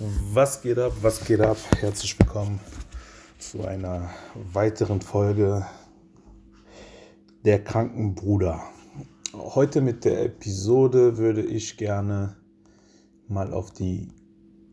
[0.00, 0.92] Was geht ab?
[1.02, 1.56] Was geht ab?
[1.80, 2.60] Herzlich willkommen
[3.40, 4.10] zu einer
[4.52, 5.66] weiteren Folge
[7.44, 8.62] Der Krankenbruder.
[9.32, 12.36] Heute mit der Episode würde ich gerne
[13.26, 14.12] mal auf die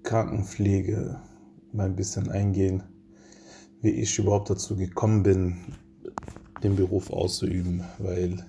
[0.04, 1.20] Krankenpflege
[1.72, 2.84] mal ein bisschen eingehen,
[3.82, 5.58] wie ich überhaupt dazu gekommen bin,
[6.62, 8.46] den Beruf auszuüben, weil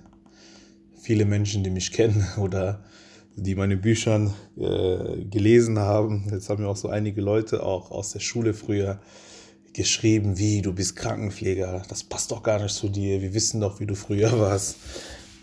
[1.01, 2.83] viele Menschen, die mich kennen oder
[3.37, 6.27] die meine Bücher äh, gelesen haben.
[6.31, 8.99] Jetzt haben mir auch so einige Leute auch aus der Schule früher
[9.73, 13.79] geschrieben, wie du bist Krankenpfleger, das passt doch gar nicht zu dir, wir wissen doch,
[13.79, 14.77] wie du früher warst.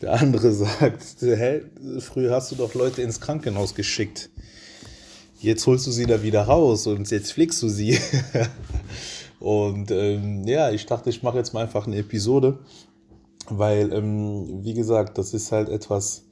[0.03, 1.61] Der andere sagt, hä,
[2.01, 4.31] früher hast du doch Leute ins Krankenhaus geschickt.
[5.39, 7.97] Jetzt holst du sie da wieder raus und jetzt pflegst du sie.
[9.39, 12.59] und ähm, ja, ich dachte, ich mache jetzt mal einfach eine Episode,
[13.49, 16.25] weil, ähm, wie gesagt, das ist halt etwas,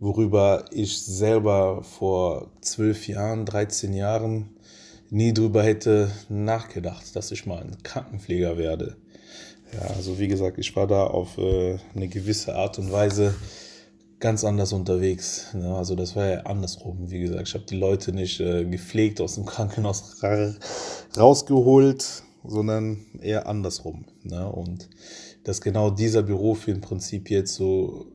[0.00, 4.50] worüber ich selber vor zwölf Jahren, 13 Jahren
[5.10, 8.96] nie drüber hätte nachgedacht, dass ich mal ein Krankenpfleger werde.
[9.72, 13.34] Ja, also wie gesagt, ich war da auf äh, eine gewisse Art und Weise
[14.20, 15.54] ganz anders unterwegs.
[15.54, 15.74] Ne?
[15.74, 17.10] Also das war ja andersrum.
[17.10, 20.54] Wie gesagt, ich habe die Leute nicht äh, gepflegt aus dem Krankenhaus ra
[21.16, 24.06] rausgeholt, sondern eher andersrum.
[24.22, 24.50] Ne?
[24.50, 24.88] Und
[25.44, 28.06] dass genau dieser Beruf im Prinzip jetzt so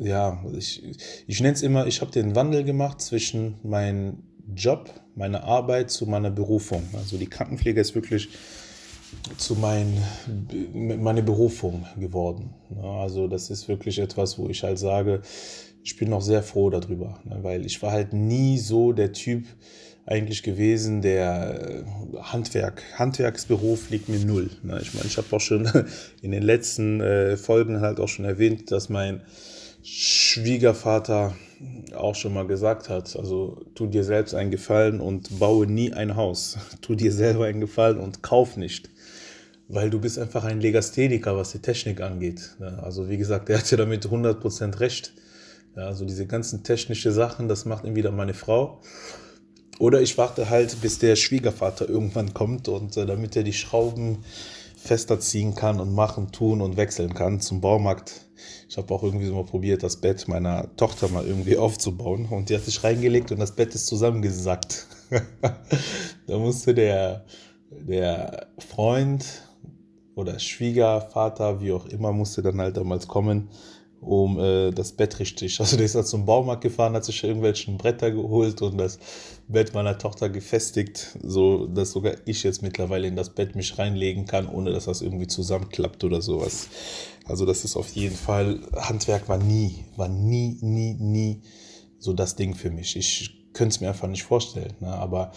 [0.00, 0.82] ja, ich,
[1.26, 4.22] ich nenne es immer, ich habe den Wandel gemacht zwischen meinem
[4.54, 6.82] Job, meiner Arbeit zu meiner Berufung.
[6.94, 8.28] Also die Krankenpflege ist wirklich
[9.36, 10.02] zu mein,
[10.74, 12.54] meine Berufung geworden.
[12.82, 15.22] Also das ist wirklich etwas, wo ich halt sage,
[15.82, 19.46] ich bin noch sehr froh darüber, ne, weil ich war halt nie so der Typ
[20.04, 24.50] eigentlich gewesen, der äh, Handwerk, Handwerksberuf liegt mir null.
[24.62, 24.78] Ne.
[24.80, 25.70] Ich meine, ich habe auch schon
[26.22, 29.20] in den letzten äh, Folgen halt auch schon erwähnt, dass mein
[29.82, 31.34] Schwiegervater
[31.94, 33.16] auch schon mal gesagt hat.
[33.16, 36.58] Also tu dir selbst einen Gefallen und baue nie ein Haus.
[36.80, 38.90] Tu dir selber einen Gefallen und kauf nicht.
[39.68, 42.56] Weil du bist einfach ein Legastheniker, was die Technik angeht.
[42.80, 45.12] Also wie gesagt, er hatte damit 100% recht.
[45.74, 48.80] Also diese ganzen technischen Sachen, das macht entweder meine Frau.
[49.78, 54.24] Oder ich warte halt, bis der Schwiegervater irgendwann kommt und äh, damit er die Schrauben
[54.76, 58.27] fester ziehen kann und machen, tun und wechseln kann zum Baumarkt
[58.68, 62.48] ich habe auch irgendwie so mal probiert, das Bett meiner Tochter mal irgendwie aufzubauen und
[62.48, 64.86] die hat sich reingelegt und das Bett ist zusammengesackt.
[66.26, 67.24] da musste der,
[67.70, 69.24] der Freund
[70.14, 73.48] oder Schwiegervater, wie auch immer, musste dann halt damals kommen,
[74.00, 75.60] um äh, das Bett richtig.
[75.60, 78.98] Also der ist dann zum Baumarkt gefahren, hat sich irgendwelche Bretter geholt und das
[79.48, 84.26] Bett meiner Tochter gefestigt, so dass sogar ich jetzt mittlerweile in das Bett mich reinlegen
[84.26, 86.68] kann, ohne dass das irgendwie zusammenklappt oder sowas.
[87.28, 91.42] Also das ist auf jeden Fall, Handwerk war nie, war nie, nie, nie
[91.98, 92.96] so das Ding für mich.
[92.96, 94.74] Ich könnte es mir einfach nicht vorstellen.
[94.80, 94.88] Ne?
[94.88, 95.32] Aber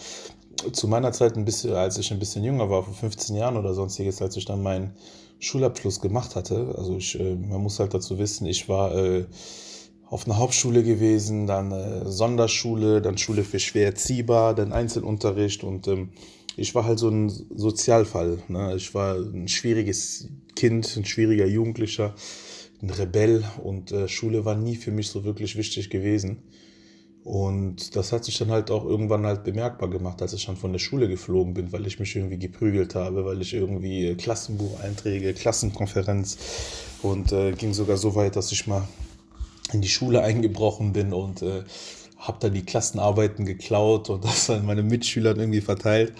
[0.72, 3.74] zu meiner Zeit ein bisschen, als ich ein bisschen jünger war, vor 15 Jahren oder
[3.74, 4.94] sonstiges, als ich dann meinen
[5.38, 9.26] Schulabschluss gemacht hatte, also ich, äh, man muss halt dazu wissen, ich war äh,
[10.06, 15.88] auf einer Hauptschule gewesen, dann äh, Sonderschule, dann Schule für schwer erziehbar, dann Einzelunterricht und
[15.88, 16.10] ähm,
[16.56, 18.42] ich war halt so ein Sozialfall.
[18.48, 18.74] Ne?
[18.76, 20.28] Ich war ein schwieriges
[20.62, 22.14] Kind, ein schwieriger Jugendlicher,
[22.80, 26.44] ein Rebell und äh, Schule war nie für mich so wirklich wichtig gewesen.
[27.24, 30.70] Und das hat sich dann halt auch irgendwann halt bemerkbar gemacht, als ich dann von
[30.70, 35.34] der Schule geflogen bin, weil ich mich irgendwie geprügelt habe, weil ich irgendwie äh, Klassenbucheinträge,
[35.34, 36.38] Klassenkonferenz
[37.02, 38.86] und äh, ging sogar so weit, dass ich mal
[39.72, 41.64] in die Schule eingebrochen bin und äh,
[42.18, 46.12] habe dann die Klassenarbeiten geklaut und das an meine Mitschüler irgendwie verteilt.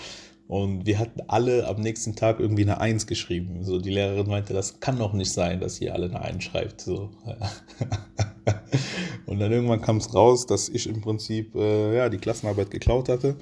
[0.48, 3.64] Und wir hatten alle am nächsten Tag irgendwie eine Eins geschrieben.
[3.64, 6.80] So, die Lehrerin meinte, das kann doch nicht sein, dass ihr alle eine Eins schreibt.
[6.80, 7.10] So.
[9.26, 13.08] und dann irgendwann kam es raus, dass ich im Prinzip äh, ja, die Klassenarbeit geklaut
[13.08, 13.36] hatte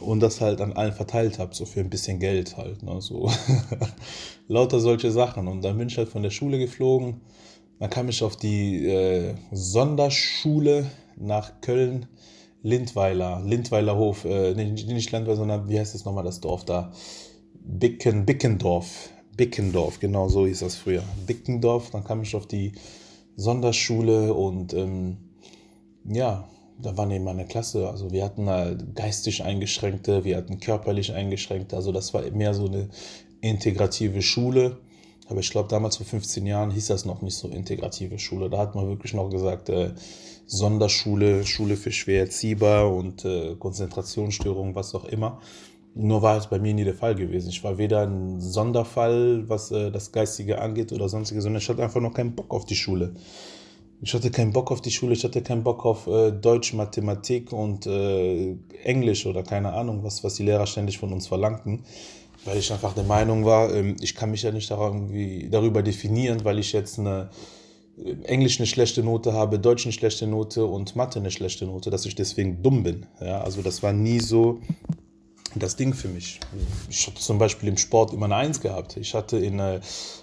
[0.00, 2.82] und das halt an allen verteilt habe, so für ein bisschen Geld halt.
[2.82, 3.00] Ne?
[3.00, 3.30] So.
[4.48, 5.48] Lauter solche Sachen.
[5.48, 7.20] Und dann bin ich halt von der Schule geflogen.
[7.78, 12.06] Dann kam ich auf die äh, Sonderschule nach Köln
[12.62, 16.92] Lindweiler, Lindweiler Hof, äh, nicht, nicht Lindweiler, sondern wie heißt es nochmal das Dorf da?
[17.54, 19.10] Bicken, Bickendorf.
[19.36, 21.02] Bickendorf, genau so hieß das früher.
[21.26, 22.72] Bickendorf, dann kam ich auf die
[23.36, 25.18] Sonderschule und ähm,
[26.04, 26.48] ja,
[26.80, 31.76] da war neben meiner Klasse, also wir hatten halt geistig Eingeschränkte, wir hatten körperlich Eingeschränkte,
[31.76, 32.88] also das war mehr so eine
[33.40, 34.78] integrative Schule.
[35.28, 38.48] Aber ich glaube, damals vor 15 Jahren hieß das noch nicht so integrative Schule.
[38.48, 39.90] Da hat man wirklich noch gesagt, äh,
[40.46, 45.40] Sonderschule, Schule für schwer erziehbar und äh, Konzentrationsstörungen, was auch immer.
[45.94, 47.48] Nur war es bei mir nie der Fall gewesen.
[47.48, 51.82] Ich war weder ein Sonderfall, was äh, das Geistige angeht oder sonstiges, sondern ich hatte
[51.82, 53.14] einfach noch keinen Bock auf die Schule.
[54.02, 57.52] Ich hatte keinen Bock auf die Schule, ich hatte keinen Bock auf äh, Deutsch, Mathematik
[57.52, 61.84] und äh, Englisch oder keine Ahnung, was, was die Lehrer ständig von uns verlangten.
[62.46, 66.58] Weil ich einfach der Meinung war, ähm, ich kann mich ja nicht darüber definieren, weil
[66.58, 67.28] ich jetzt eine
[68.02, 71.90] äh, Englisch eine schlechte Note habe, Deutsch eine schlechte Note und Mathe eine schlechte Note,
[71.90, 73.06] dass ich deswegen dumm bin.
[73.20, 74.60] Ja, also das war nie so
[75.54, 76.38] das Ding für mich.
[76.90, 78.96] Ich hatte zum Beispiel im Sport immer eine Eins gehabt.
[78.96, 79.80] Ich hatte in äh,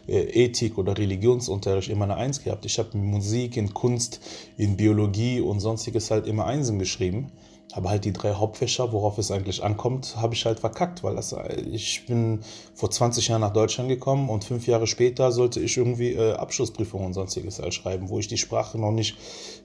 [0.07, 2.65] Ethik oder Religionsunterricht immer eine Eins gehabt.
[2.65, 4.21] Ich habe in Musik, in Kunst,
[4.57, 7.31] in Biologie und sonstiges halt immer Einsen geschrieben.
[7.75, 11.35] Aber halt die drei Hauptfächer, worauf es eigentlich ankommt, habe ich halt verkackt, weil das,
[11.71, 12.41] ich bin
[12.75, 17.07] vor 20 Jahren nach Deutschland gekommen und fünf Jahre später sollte ich irgendwie äh, Abschlussprüfungen
[17.07, 19.17] und sonstiges halt schreiben, wo ich die Sprache noch nicht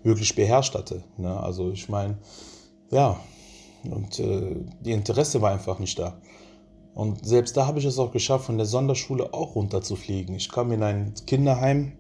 [0.02, 1.04] wirklich beherrscht hatte.
[1.18, 1.38] Ne?
[1.38, 2.16] Also ich meine,
[2.90, 3.20] ja,
[3.84, 6.18] und äh, die Interesse war einfach nicht da.
[6.94, 10.34] Und selbst da habe ich es auch geschafft, von der Sonderschule auch runterzufliegen.
[10.34, 11.92] Ich kam in ein Kinderheim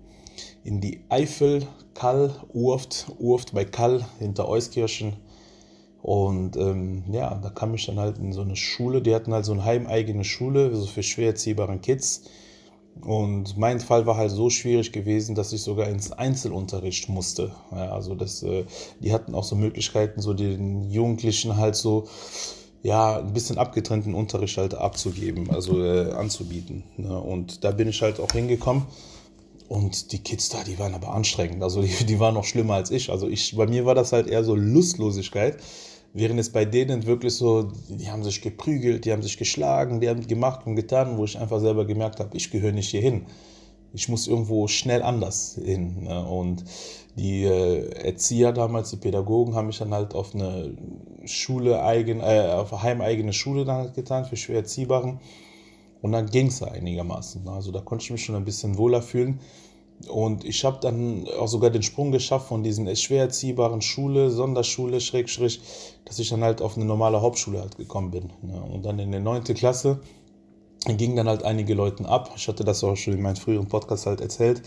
[0.64, 5.16] in die Eifel, Kall, Urft, Urft bei Kall hinter Euskirchen.
[6.08, 9.02] Und ähm, ja, da kam ich dann halt in so eine Schule.
[9.02, 12.22] Die hatten halt so eine heimeigene Schule, so für schwer erziehbare Kids.
[13.02, 17.50] Und mein Fall war halt so schwierig gewesen, dass ich sogar ins Einzelunterricht musste.
[17.72, 18.64] Ja, also das, äh,
[19.00, 22.08] die hatten auch so Möglichkeiten, so den Jugendlichen halt so
[22.82, 26.84] ja, ein bisschen abgetrennten Unterricht halt abzugeben, also äh, anzubieten.
[26.96, 27.20] Ne?
[27.20, 28.84] Und da bin ich halt auch hingekommen.
[29.68, 31.62] Und die Kids da, die waren aber anstrengend.
[31.62, 33.10] Also die, die waren noch schlimmer als ich.
[33.10, 35.58] Also ich, bei mir war das halt eher so Lustlosigkeit.
[36.14, 40.08] Während es bei denen wirklich so, die haben sich geprügelt, die haben sich geschlagen, die
[40.08, 43.26] haben gemacht und getan, wo ich einfach selber gemerkt habe, ich gehöre nicht hier hin.
[43.92, 46.04] Ich muss irgendwo schnell anders hin.
[46.04, 46.24] Ne?
[46.26, 46.64] Und
[47.16, 50.76] die äh, Erzieher damals, die Pädagogen, haben mich dann halt auf eine
[51.24, 55.20] Schule eigen, äh, auf eine heimeigene Schule dann halt getan für schwer Erziehbaren.
[56.00, 57.44] Und dann ging es einigermaßen.
[57.44, 57.50] Ne?
[57.50, 59.40] Also da konnte ich mich schon ein bisschen wohler fühlen.
[60.06, 65.00] Und ich habe dann auch sogar den Sprung geschafft von diesen schwer erziehbaren Schule, Sonderschule,
[65.00, 65.60] Schrägstrich,
[66.04, 68.30] dass ich dann halt auf eine normale Hauptschule halt gekommen bin.
[68.42, 68.62] Ne?
[68.72, 69.42] Und dann in der 9.
[69.44, 70.00] Klasse
[70.86, 72.32] gingen dann halt einige Leute ab.
[72.36, 74.62] Ich hatte das auch schon in meinem früheren Podcast halt erzählt.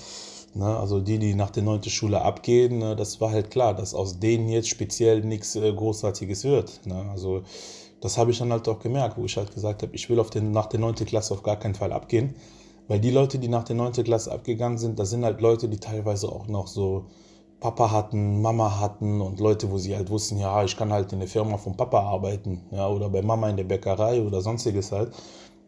[0.54, 0.66] Ne?
[0.66, 1.84] Also die, die nach der 9.
[1.84, 2.96] Schule abgehen, ne?
[2.96, 6.82] das war halt klar, dass aus denen jetzt speziell nichts äh, Großartiges wird.
[7.12, 7.44] Also
[8.02, 10.30] das habe ich dann halt auch gemerkt, wo ich halt gesagt habe, ich will auf
[10.30, 10.96] den, nach der 9.
[10.96, 12.36] Klasse auf gar keinen Fall abgehen.
[12.92, 14.04] Weil die Leute, die nach der 9.
[14.04, 17.06] Klasse abgegangen sind, das sind halt Leute, die teilweise auch noch so
[17.62, 21.20] Papa hatten, Mama hatten und Leute, wo sie halt wussten, ja, ich kann halt in
[21.20, 25.14] der Firma von Papa arbeiten, ja, oder bei Mama in der Bäckerei oder sonstiges halt.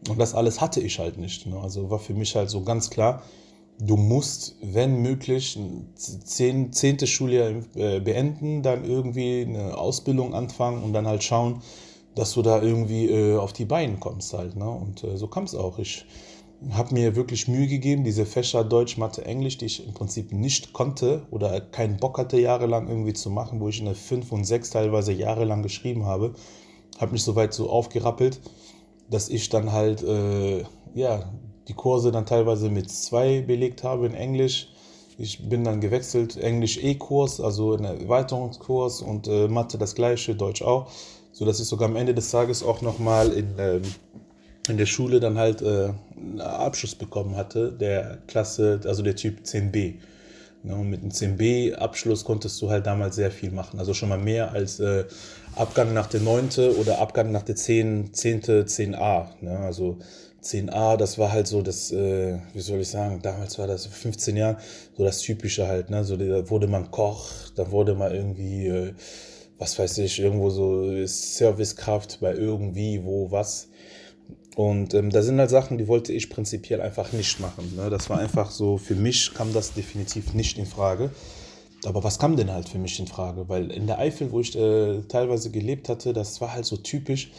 [0.06, 1.46] Und das alles hatte ich halt nicht.
[1.46, 1.58] Ne?
[1.58, 3.22] Also war für mich halt so ganz klar,
[3.78, 10.82] du musst, wenn möglich, ein zehn, zehnte Schuljahr äh, beenden, dann irgendwie eine Ausbildung anfangen
[10.82, 11.62] und dann halt schauen,
[12.16, 14.56] dass du da irgendwie äh, auf die Beine kommst halt.
[14.56, 14.68] Ne?
[14.68, 15.78] Und äh, so kam es auch.
[15.78, 16.04] Ich
[16.72, 20.72] habe mir wirklich Mühe gegeben, diese Fächer Deutsch, Mathe, Englisch, die ich im Prinzip nicht
[20.72, 24.70] konnte oder keinen Bock hatte, jahrelang irgendwie zu machen, wo ich eine 5 und 6
[24.70, 26.34] teilweise jahrelang geschrieben habe,
[26.98, 28.40] habe mich soweit so aufgerappelt,
[29.10, 30.64] dass ich dann halt, äh,
[30.94, 31.32] ja,
[31.68, 34.68] die Kurse dann teilweise mit 2 belegt habe in Englisch.
[35.16, 40.62] Ich bin dann gewechselt, Englisch E-Kurs, also ein Erweiterungskurs und äh, Mathe das gleiche, Deutsch
[40.62, 40.90] auch,
[41.32, 43.54] sodass ich sogar am Ende des Tages auch nochmal in...
[43.58, 43.82] Ähm,
[44.68, 49.40] in der Schule dann halt äh, einen Abschluss bekommen hatte, der Klasse, also der Typ
[49.44, 49.94] 10b.
[50.64, 53.78] Ne, und mit einem 10b-Abschluss konntest du halt damals sehr viel machen.
[53.78, 55.04] Also schon mal mehr als äh,
[55.56, 56.48] Abgang nach der 9.
[56.80, 58.14] oder Abgang nach der 10.
[58.14, 58.42] 10.
[58.42, 59.26] 10a.
[59.42, 59.58] Ne?
[59.58, 59.98] Also
[60.42, 64.36] 10a, das war halt so das, äh, wie soll ich sagen, damals war das 15
[64.36, 64.56] Jahre,
[64.96, 65.90] so das Typische halt.
[65.90, 66.02] Ne?
[66.02, 68.94] So, da wurde man Koch, da wurde man irgendwie, äh,
[69.58, 73.68] was weiß ich, irgendwo so Servicekraft bei irgendwie, wo, was.
[74.56, 77.74] Und ähm, da sind halt Sachen, die wollte ich prinzipiell einfach nicht machen.
[77.76, 77.90] Ne?
[77.90, 81.10] Das war einfach so, für mich kam das definitiv nicht in Frage.
[81.84, 83.48] Aber was kam denn halt für mich in Frage?
[83.48, 87.30] Weil in der Eifel, wo ich äh, teilweise gelebt hatte, das war halt so typisch,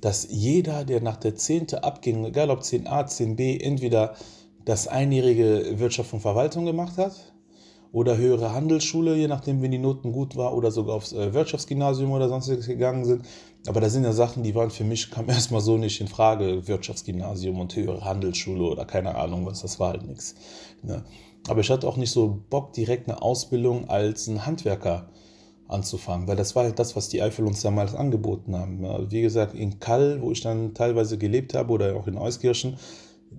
[0.00, 1.74] dass jeder, der nach der 10.
[1.74, 4.16] abging, egal ob 10a, 10b, entweder
[4.64, 7.32] das einjährige Wirtschaft und Verwaltung gemacht hat
[7.92, 12.10] oder höhere Handelsschule, je nachdem, wenn die Noten gut war, oder sogar aufs äh, Wirtschaftsgymnasium
[12.10, 13.26] oder sonstiges gegangen sind.
[13.66, 16.66] Aber da sind ja Sachen, die waren für mich, kam erstmal so nicht in Frage,
[16.66, 20.34] Wirtschaftsgymnasium und höhere Handelsschule oder keine Ahnung was, das war halt nichts.
[20.82, 21.04] Ne?
[21.48, 25.08] Aber ich hatte auch nicht so Bock, direkt eine Ausbildung als ein Handwerker
[25.68, 29.10] anzufangen, weil das war halt das, was die Eifel uns damals angeboten haben.
[29.10, 32.76] Wie gesagt, in Kall, wo ich dann teilweise gelebt habe, oder auch in Euskirchen,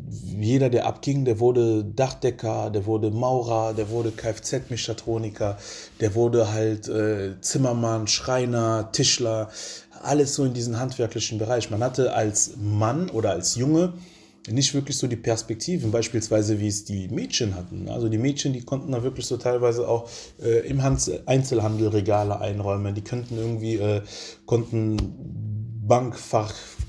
[0.10, 5.58] jeder, der abging, der wurde Dachdecker, der wurde Maurer, der wurde Kfz-Mechatroniker,
[6.00, 9.50] der wurde halt äh, Zimmermann, Schreiner, Tischler,
[10.02, 11.72] alles so in diesem handwerklichen Bereich.
[11.72, 13.94] Man hatte als Mann oder als Junge
[14.50, 17.88] nicht wirklich so die Perspektiven, beispielsweise wie es die Mädchen hatten.
[17.88, 20.10] Also die Mädchen, die konnten da wirklich so teilweise auch
[20.42, 20.82] äh, im
[21.26, 24.02] Einzelhandel Regale einräumen, die könnten irgendwie, äh,
[24.46, 24.98] konnten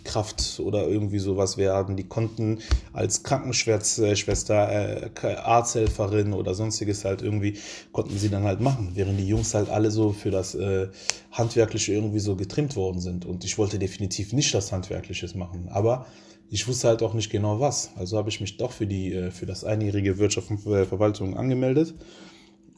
[0.04, 1.96] Bankfachkraft oder irgendwie sowas werden.
[1.96, 2.58] Die konnten
[2.92, 7.58] als Krankenschwester, äh, Arzthelferin oder sonstiges halt irgendwie,
[7.92, 10.88] konnten sie dann halt machen, während die Jungs halt alle so für das äh,
[11.32, 13.24] Handwerkliche irgendwie so getrimmt worden sind.
[13.24, 15.68] Und ich wollte definitiv nicht das Handwerkliches machen.
[15.70, 16.06] Aber
[16.50, 17.90] ich wusste halt auch nicht genau was.
[17.96, 21.94] Also habe ich mich doch für, die, äh, für das einjährige Wirtschaft und Verwaltung angemeldet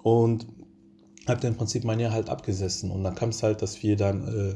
[0.02, 0.46] und
[1.26, 2.92] habe dann im Prinzip mein Jahr halt abgesessen.
[2.92, 4.54] Und dann kam es halt, dass wir dann äh,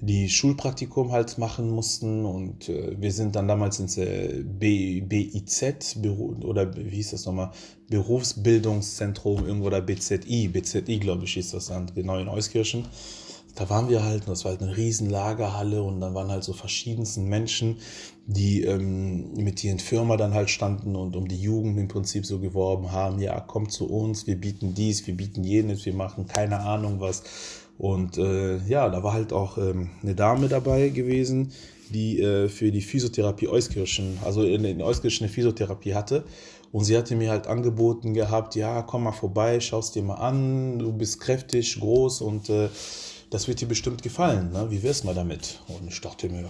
[0.00, 6.36] die Schulpraktikum halt machen mussten und äh, wir sind dann damals ins äh, BIZ Büro,
[6.42, 7.50] oder wie hieß das nochmal
[7.88, 12.86] Berufsbildungszentrum irgendwo oder BZI BZI glaube ich hieß das dann genau in Euskirchen
[13.58, 16.52] da waren wir halt, das war halt eine riesen Lagerhalle und dann waren halt so
[16.52, 17.78] verschiedensten Menschen,
[18.26, 22.38] die ähm, mit ihren Firma dann halt standen und um die Jugend im Prinzip so
[22.38, 26.60] geworben haben, ja, kommt zu uns, wir bieten dies, wir bieten jenes, wir machen keine
[26.60, 27.24] Ahnung was.
[27.78, 31.52] Und äh, ja, da war halt auch ähm, eine Dame dabei gewesen,
[31.90, 36.24] die äh, für die Physiotherapie Euskirchen, also in, in Euskirchen eine Physiotherapie hatte.
[36.72, 40.78] Und sie hatte mir halt angeboten gehabt, ja, komm mal vorbei, schaust dir mal an,
[40.78, 42.68] du bist kräftig, groß und äh,
[43.30, 44.52] das wird dir bestimmt gefallen.
[44.52, 44.70] Ne?
[44.70, 45.60] Wie wär's mal damit?
[45.68, 46.48] Und ich dachte mir,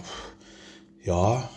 [1.03, 1.49] ja,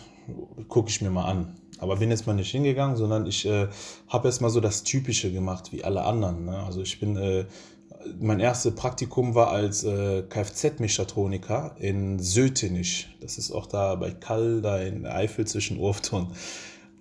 [0.69, 1.55] gucke ich mir mal an.
[1.79, 3.67] Aber bin jetzt mal nicht hingegangen, sondern ich äh,
[4.07, 6.45] habe erst mal so das Typische gemacht wie alle anderen.
[6.45, 6.57] Ne?
[6.63, 7.45] Also ich bin, äh,
[8.19, 13.15] mein erstes Praktikum war als äh, Kfz-Mechatroniker in Sötenich.
[13.21, 16.33] Das ist auch da bei Kall, da in Eifel zwischen Urft und,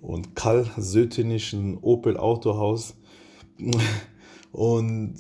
[0.01, 2.95] und Kall, Sötenich, ein Opel Autohaus.
[4.53, 5.15] Und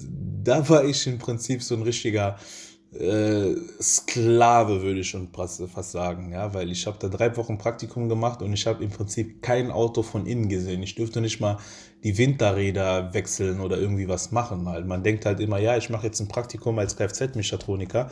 [0.44, 2.36] da war ich im Prinzip so ein richtiger
[2.98, 8.08] äh, Sklave, würde ich schon fast sagen, ja, weil ich habe da drei Wochen Praktikum
[8.08, 10.82] gemacht und ich habe im Prinzip kein Auto von innen gesehen.
[10.82, 11.58] Ich dürfte nicht mal
[12.04, 14.68] die Winterräder wechseln oder irgendwie was machen.
[14.68, 14.86] Halt.
[14.86, 18.10] Man denkt halt immer, ja, ich mache jetzt ein Praktikum als Kfz-Mechatroniker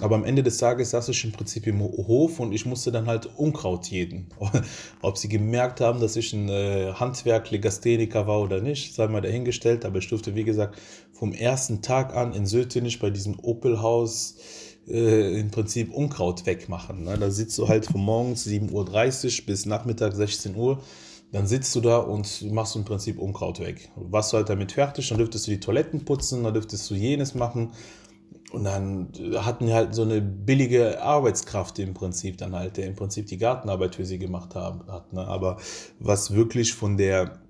[0.00, 3.06] aber am Ende des Tages saß ich im Prinzip im Hof und ich musste dann
[3.06, 4.26] halt Unkraut jäten.
[5.02, 9.20] Ob sie gemerkt haben, dass ich ein äh, Handwerk, Legastheniker war oder nicht, sei mal
[9.20, 9.84] dahingestellt.
[9.84, 10.80] Aber ich durfte, wie gesagt,
[11.24, 14.36] vom ersten Tag an in Sötenich bei diesem Opelhaus
[14.86, 17.04] äh, im Prinzip Unkraut wegmachen.
[17.04, 17.16] Ne?
[17.16, 20.82] Da sitzt du halt von morgens 7.30 Uhr bis Nachmittag 16 Uhr.
[21.32, 23.88] Dann sitzt du da und machst im Prinzip Unkraut weg.
[23.96, 27.34] Warst du halt damit fertig, dann dürftest du die Toiletten putzen, dann dürftest du jenes
[27.34, 27.72] machen
[28.52, 32.96] und dann hatten wir halt so eine billige Arbeitskraft im Prinzip, dann halt, der im
[32.96, 35.10] Prinzip die Gartenarbeit für sie gemacht haben, hat.
[35.14, 35.26] Ne?
[35.26, 35.56] Aber
[35.98, 37.40] was wirklich von der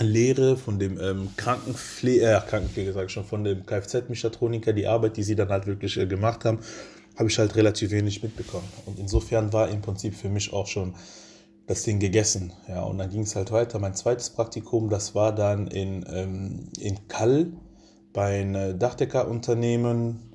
[0.00, 5.16] Lehre, von dem ähm, Krankenpfleger, äh, Krankenpfleger sag ich schon, von dem Kfz-Mechatroniker, die Arbeit,
[5.16, 6.58] die sie dann halt wirklich äh, gemacht haben,
[7.16, 8.68] habe ich halt relativ wenig mitbekommen.
[8.86, 10.94] Und insofern war im Prinzip für mich auch schon
[11.66, 12.52] das Ding gegessen.
[12.68, 13.78] Ja, und dann ging es halt weiter.
[13.78, 17.52] Mein zweites Praktikum, das war dann in, ähm, in Kall
[18.12, 20.33] bei einem Dachdeckerunternehmen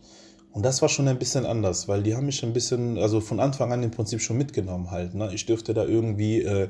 [0.51, 3.39] und das war schon ein bisschen anders, weil die haben mich ein bisschen, also von
[3.39, 5.13] Anfang an im Prinzip schon mitgenommen halt.
[5.13, 5.29] Ne?
[5.33, 6.69] Ich dürfte da irgendwie äh,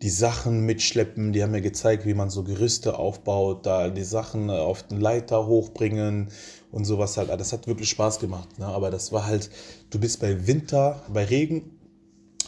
[0.00, 4.48] die Sachen mitschleppen, die haben mir gezeigt, wie man so Gerüste aufbaut, da die Sachen
[4.48, 6.28] äh, auf den Leiter hochbringen
[6.72, 7.28] und sowas halt.
[7.28, 8.58] Das hat wirklich Spaß gemacht.
[8.58, 8.66] Ne?
[8.66, 9.50] Aber das war halt,
[9.90, 11.78] du bist bei Winter, bei Regen,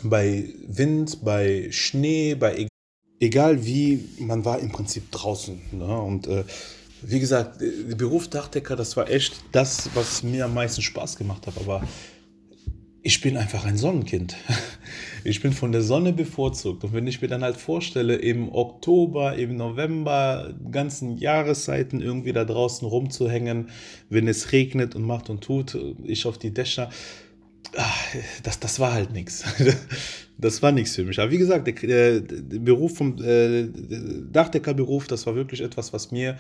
[0.03, 2.67] bei Wind, bei Schnee, bei
[3.21, 5.61] egal wie, man war im Prinzip draußen.
[5.73, 6.01] Ne?
[6.01, 6.45] Und äh,
[7.05, 11.47] wie gesagt, der Beruf Dachdecker, das war echt das, was mir am meisten Spaß gemacht
[11.47, 11.57] hat.
[11.59, 11.83] Aber
[13.03, 14.37] ich bin einfach ein Sonnenkind.
[15.25, 16.83] Ich bin von der Sonne bevorzugt.
[16.83, 22.45] Und wenn ich mir dann halt vorstelle, im Oktober, im November, ganzen Jahreszeiten irgendwie da
[22.45, 23.69] draußen rumzuhängen,
[24.11, 26.91] wenn es regnet und macht und tut, ich auf die Dächer,
[27.77, 27.95] ah,
[28.43, 29.45] das, das war halt nichts.
[30.39, 31.21] Das war nichts für mich.
[31.21, 33.69] Aber wie gesagt, der, der Beruf vom äh,
[34.33, 36.37] Dachdeckerberuf, das war wirklich etwas, was mir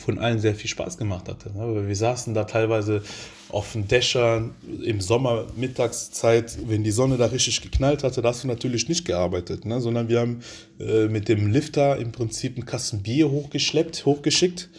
[0.00, 1.50] von allen sehr viel Spaß gemacht hatte.
[1.56, 1.86] Ne?
[1.86, 3.02] Wir saßen da teilweise
[3.48, 8.42] auf den Dächern im Sommer, Mittagszeit, wenn die Sonne da richtig geknallt hatte, da hast
[8.42, 9.80] du natürlich nicht gearbeitet, ne?
[9.80, 10.40] sondern wir haben
[10.80, 14.70] äh, mit dem Lifter im Prinzip einen Kasten Bier hochgeschleppt, hochgeschickt.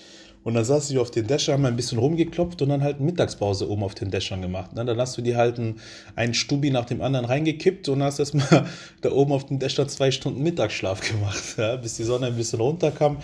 [0.46, 3.68] Und dann saß ich auf den Dächern, haben ein bisschen rumgeklopft und dann halt Mittagspause
[3.68, 4.76] oben auf den Dächern gemacht.
[4.76, 4.86] Ne?
[4.86, 5.80] Dann hast du dir halt einen,
[6.16, 8.68] einen Stubi nach dem anderen reingekippt und hast erstmal
[9.02, 11.78] da oben auf den Dächern zwei Stunden Mittagsschlaf gemacht, ja?
[11.78, 13.18] bis die Sonne ein bisschen runterkam.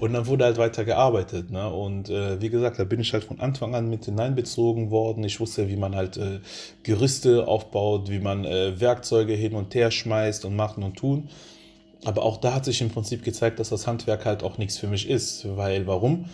[0.00, 1.50] Und dann wurde halt weiter gearbeitet.
[1.50, 1.68] Ne?
[1.68, 5.24] Und äh, wie gesagt, da bin ich halt von Anfang an mit hineinbezogen worden.
[5.24, 6.40] Ich wusste, wie man halt äh,
[6.82, 11.28] Gerüste aufbaut, wie man äh, Werkzeuge hin und her schmeißt und machen und tun.
[12.04, 14.86] Aber auch da hat sich im Prinzip gezeigt, dass das Handwerk halt auch nichts für
[14.86, 15.46] mich ist.
[15.56, 16.26] Weil warum?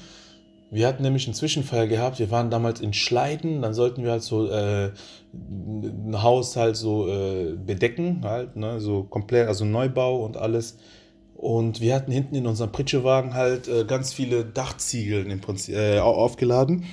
[0.71, 2.19] Wir hatten nämlich einen Zwischenfall gehabt.
[2.19, 3.63] Wir waren damals in Schleiden.
[3.63, 4.91] Dann sollten wir halt so äh,
[5.33, 8.81] ein Haus halt so äh, bedecken, halt, ne?
[8.81, 10.79] so komplett, also Neubau und alles.
[11.45, 15.99] Und wir hatten hinten in unserem Pritschewagen halt äh, ganz viele Dachziegeln im Prinzip äh,
[15.99, 16.87] aufgeladen.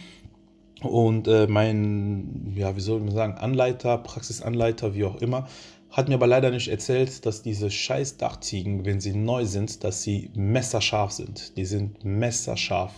[0.82, 5.48] Und äh, mein, ja, wie soll man sagen, Anleiter, Praxisanleiter, wie auch immer,
[5.90, 10.04] hat mir aber leider nicht erzählt, dass diese scheiß Dachziegen, wenn sie neu sind, dass
[10.04, 11.56] sie messerscharf sind.
[11.56, 12.92] Die sind messerscharf.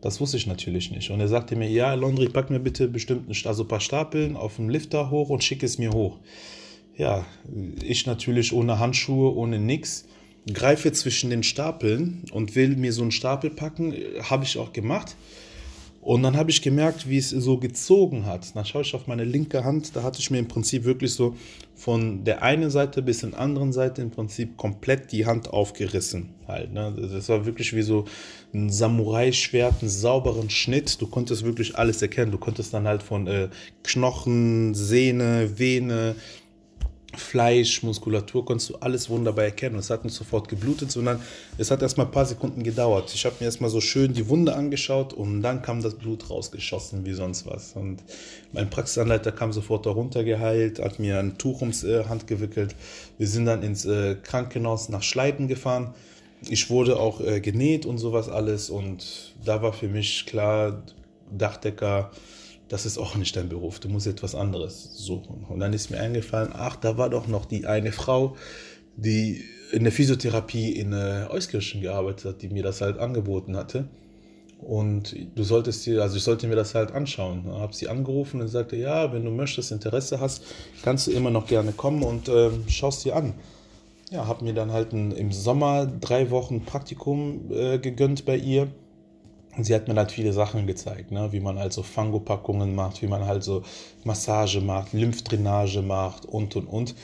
[0.00, 1.10] Das wusste ich natürlich nicht.
[1.10, 4.54] Und er sagte mir, ja, Londri, pack mir bitte bestimmt also ein paar Stapeln auf
[4.54, 6.20] dem Lifter hoch und schick es mir hoch.
[6.96, 7.26] Ja,
[7.82, 10.04] ich natürlich ohne Handschuhe, ohne nix,
[10.52, 13.94] greife zwischen den Stapeln und will mir so einen Stapel packen.
[14.22, 15.16] Habe ich auch gemacht.
[16.02, 18.56] Und dann habe ich gemerkt, wie es so gezogen hat.
[18.56, 21.36] Dann schaue ich auf meine linke Hand, da hatte ich mir im Prinzip wirklich so
[21.74, 26.30] von der einen Seite bis zur anderen Seite im Prinzip komplett die Hand aufgerissen.
[26.48, 26.94] Halt, ne?
[27.12, 28.06] Das war wirklich wie so
[28.54, 31.00] ein Samurai-Schwert, einen sauberen Schnitt.
[31.02, 32.32] Du konntest wirklich alles erkennen.
[32.32, 33.48] Du konntest dann halt von äh,
[33.82, 36.16] Knochen, Sehne, Vene,
[37.16, 39.76] Fleisch, Muskulatur, konntest du alles wunderbar erkennen.
[39.76, 41.20] Es hat nicht sofort geblutet, sondern
[41.58, 43.12] es hat erstmal ein paar Sekunden gedauert.
[43.14, 47.04] Ich habe mir erstmal so schön die Wunde angeschaut und dann kam das Blut rausgeschossen
[47.04, 47.72] wie sonst was.
[47.74, 48.02] Und
[48.52, 52.76] mein Praxisanleiter kam sofort darunter geheilt, hat mir ein Tuch ums äh, Hand gewickelt.
[53.18, 55.94] Wir sind dann ins äh, Krankenhaus nach Schleiden gefahren.
[56.48, 60.82] Ich wurde auch äh, genäht und sowas alles und da war für mich klar,
[61.30, 62.10] Dachdecker,
[62.70, 65.44] das ist auch nicht dein Beruf, du musst etwas anderes suchen.
[65.48, 68.36] Und dann ist mir eingefallen, ach, da war doch noch die eine Frau,
[68.96, 73.88] die in der Physiotherapie in Euskirchen gearbeitet hat, die mir das halt angeboten hatte.
[74.60, 77.44] Und du solltest dir, also ich sollte mir das halt anschauen.
[77.44, 80.44] Ich habe sie angerufen und sagte, ja, wenn du möchtest, Interesse hast,
[80.82, 83.34] kannst du immer noch gerne kommen und äh, schaust dir an.
[84.10, 88.68] Ja, habe mir dann halt ein, im Sommer drei Wochen Praktikum äh, gegönnt bei ihr
[89.58, 91.32] sie hat mir halt viele Sachen gezeigt, ne?
[91.32, 93.62] wie man halt so Fangopackungen macht, wie man halt so
[94.04, 96.94] Massage macht, Lymphdrainage macht und und und.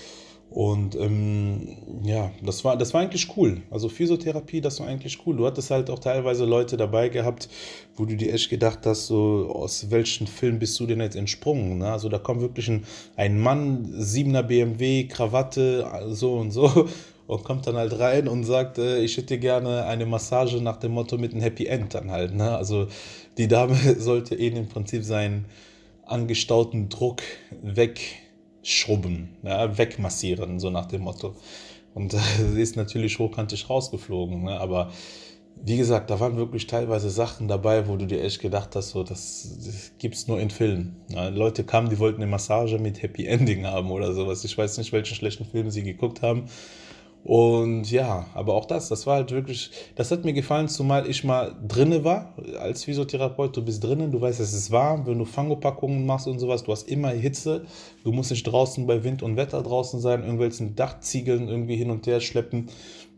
[0.49, 3.63] Und ähm, ja, das war, das war eigentlich cool.
[3.71, 5.37] Also Physiotherapie, das war eigentlich cool.
[5.37, 7.49] Du hattest halt auch teilweise Leute dabei gehabt,
[7.97, 11.79] wo du dir echt gedacht hast, so aus welchem Film bist du denn jetzt entsprungen?
[11.79, 11.91] Ne?
[11.91, 12.85] Also da kommt wirklich ein,
[13.17, 16.89] ein Mann, 7er BMW, Krawatte, so und so
[17.27, 20.93] und kommt dann halt rein und sagt, äh, ich hätte gerne eine Massage nach dem
[20.93, 22.35] Motto mit einem Happy End dann halt.
[22.35, 22.57] Ne?
[22.57, 22.89] Also
[23.37, 25.47] die Dame sollte eben im Prinzip seinen
[26.05, 27.23] angestauten Druck
[27.63, 31.35] wegschrubben, ja, wegmassieren, so nach dem Motto.
[31.95, 32.19] Und äh,
[32.53, 34.61] sie ist natürlich hochkantig rausgeflogen, ne?
[34.61, 34.93] aber
[35.65, 39.03] wie gesagt, da waren wirklich teilweise Sachen dabei, wo du dir echt gedacht hast, so,
[39.03, 40.97] das, das gibt es nur in Filmen.
[41.09, 44.45] Ja, Leute kamen, die wollten eine Massage mit Happy Ending haben oder sowas.
[44.45, 46.45] Ich weiß nicht, welchen schlechten Film sie geguckt haben.
[47.27, 51.25] Und ja, aber auch das, das war halt wirklich, das hat mir gefallen, zumal ich
[51.25, 53.57] mal drinne war als Physiotherapeut.
[53.57, 56.71] Du bist drinnen, du weißt, es ist warm, wenn du Fangopackungen machst und sowas, du
[56.71, 57.67] hast immer Hitze.
[58.05, 62.07] Du musst nicht draußen bei Wind und Wetter draußen sein, irgendwelchen Dachziegeln irgendwie hin und
[62.07, 62.69] her schleppen,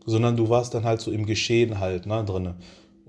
[0.07, 2.55] sondern du warst dann halt so im Geschehen halt, ne, drinne.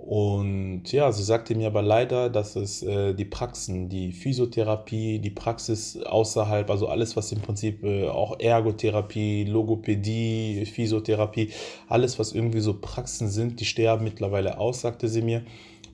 [0.06, 5.30] Und ja, sie sagte mir aber leider, dass es äh, die Praxen, die Physiotherapie, die
[5.30, 11.50] Praxis außerhalb, also alles, was im Prinzip äh, auch Ergotherapie, Logopädie, Physiotherapie,
[11.88, 15.42] alles, was irgendwie so Praxen sind, die sterben mittlerweile aus, sagte sie mir,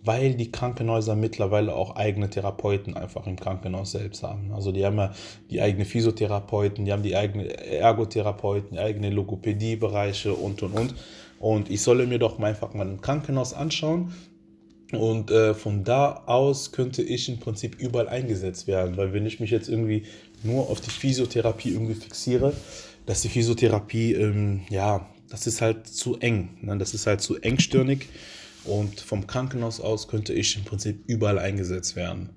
[0.05, 4.53] weil die Krankenhäuser mittlerweile auch eigene Therapeuten einfach im Krankenhaus selbst haben.
[4.55, 5.13] Also die haben ja
[5.51, 10.95] die eigene Physiotherapeuten, die haben die eigene Ergotherapeuten, die eigene Logopädiebereiche und und und.
[11.39, 14.13] Und ich solle mir doch einfach mal ein Krankenhaus anschauen.
[14.93, 18.97] Und äh, von da aus könnte ich im Prinzip überall eingesetzt werden.
[18.97, 20.05] Weil wenn ich mich jetzt irgendwie
[20.43, 22.53] nur auf die Physiotherapie irgendwie fixiere,
[23.05, 26.57] dass die Physiotherapie, ähm, ja, das ist halt zu eng.
[26.63, 26.79] Ne?
[26.79, 28.09] Das ist halt zu engstirnig.
[28.65, 32.31] Und vom Krankenhaus aus könnte ich im Prinzip überall eingesetzt werden.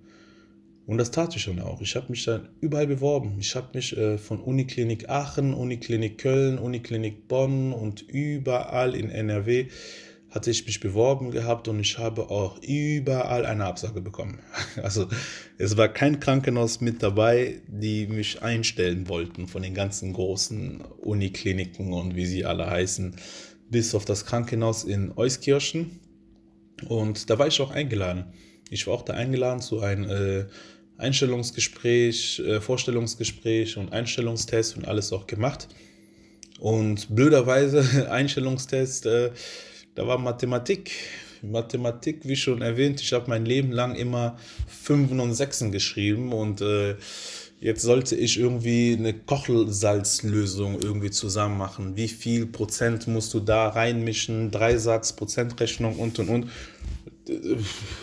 [0.89, 1.82] Und das tat ich schon auch.
[1.82, 3.38] Ich habe mich dann überall beworben.
[3.39, 9.67] Ich habe mich äh, von Uniklinik Aachen, Uniklinik Köln, Uniklinik Bonn und überall in NRW
[10.32, 14.39] hatte ich mich beworben gehabt und ich habe auch überall eine Absage bekommen.
[14.82, 15.08] Also
[15.60, 21.93] es war kein Krankenhaus mit dabei, die mich einstellen wollten von den ganzen großen Unikliniken
[21.93, 23.15] und wie sie alle heißen,
[23.69, 25.99] bis auf das Krankenhaus in Euskirchen.
[26.88, 28.34] Und da war ich auch eingeladen.
[28.71, 30.45] Ich war auch da eingeladen zu einem äh,
[30.99, 35.67] Einstellungsgespräch, äh, Vorstellungsgespräch und Einstellungstest und alles auch gemacht.
[36.59, 39.31] Und blöderweise, Einstellungstest, äh,
[39.95, 40.91] da war Mathematik.
[41.41, 46.59] Mathematik, wie schon erwähnt, ich habe mein Leben lang immer Fünfen und Sechsen geschrieben und
[46.59, 46.95] äh,
[47.62, 51.95] jetzt sollte ich irgendwie eine Kochelsalzlösung irgendwie zusammen machen.
[51.95, 54.51] Wie viel Prozent musst du da reinmischen?
[54.51, 56.49] Dreisatz, Prozentrechnung und und und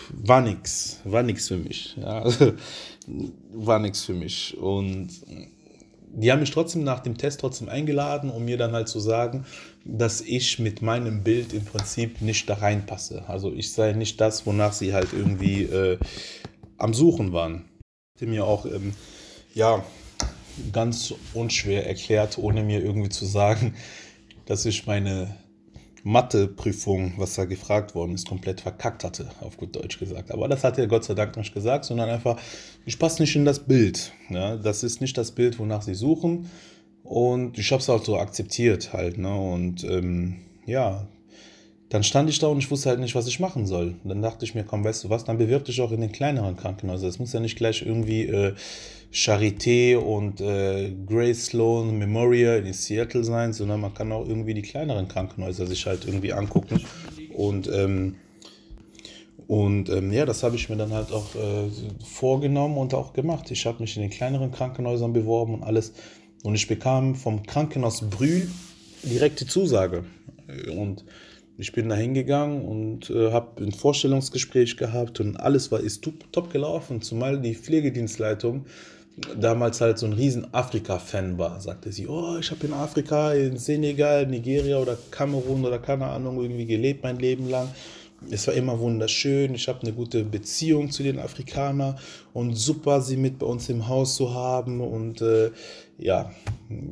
[0.09, 1.95] war nix, war nix für mich.
[1.97, 2.25] Ja.
[3.53, 4.57] War nix für mich.
[4.57, 5.09] Und
[6.13, 9.45] die haben mich trotzdem nach dem Test trotzdem eingeladen, um mir dann halt zu sagen,
[9.85, 13.27] dass ich mit meinem Bild im Prinzip nicht da reinpasse.
[13.27, 15.97] Also ich sei nicht das, wonach sie halt irgendwie äh,
[16.77, 17.65] am Suchen waren.
[18.19, 18.93] Ich mir auch ähm,
[19.53, 19.85] ja
[20.71, 23.75] ganz unschwer erklärt, ohne mir irgendwie zu sagen,
[24.45, 25.35] dass ich meine
[26.07, 30.31] Matheprüfung, was da gefragt worden ist, komplett verkackt hatte, auf gut Deutsch gesagt.
[30.31, 32.39] Aber das hat er Gott sei Dank nicht gesagt, sondern einfach,
[32.85, 34.13] ich passe nicht in das Bild.
[34.29, 36.49] Ja, das ist nicht das Bild, wonach sie suchen.
[37.03, 39.17] Und ich habe es auch so akzeptiert halt.
[39.17, 39.35] Ne?
[39.35, 41.07] Und ähm, ja,
[41.89, 43.95] dann stand ich da und ich wusste halt nicht, was ich machen soll.
[44.01, 46.13] Und dann dachte ich mir, komm, weißt du was, dann bewirb dich auch in den
[46.13, 47.09] kleineren Krankenhäusern.
[47.09, 48.53] Es muss ja nicht gleich irgendwie äh,
[49.11, 54.61] Charité und äh, Grace Sloan Memorial in Seattle sein, sondern man kann auch irgendwie die
[54.61, 56.81] kleineren Krankenhäuser sich halt irgendwie angucken.
[57.33, 58.15] Und, ähm,
[59.47, 61.69] und ähm, ja, das habe ich mir dann halt auch äh,
[62.05, 63.49] vorgenommen und auch gemacht.
[63.51, 65.93] Ich habe mich in den kleineren Krankenhäusern beworben und alles.
[66.43, 68.49] Und ich bekam vom Krankenhaus Brühl
[69.03, 70.03] direkte Zusage.
[70.75, 71.05] Und
[71.57, 76.51] ich bin da hingegangen und äh, habe ein Vorstellungsgespräch gehabt und alles war ist top
[76.51, 78.65] gelaufen, zumal die Pflegedienstleitung
[79.35, 81.59] damals halt so ein riesen Afrika-Fan war.
[81.59, 86.41] Sagte sie, oh, ich habe in Afrika, in Senegal, Nigeria oder Kamerun oder keine Ahnung
[86.41, 87.69] irgendwie gelebt mein Leben lang.
[88.31, 89.53] Es war immer wunderschön.
[89.53, 91.97] Ich habe eine gute Beziehung zu den Afrikanern
[92.33, 94.81] und super, sie mit bei uns im Haus zu haben.
[94.81, 95.51] Und äh,
[95.97, 96.31] ja,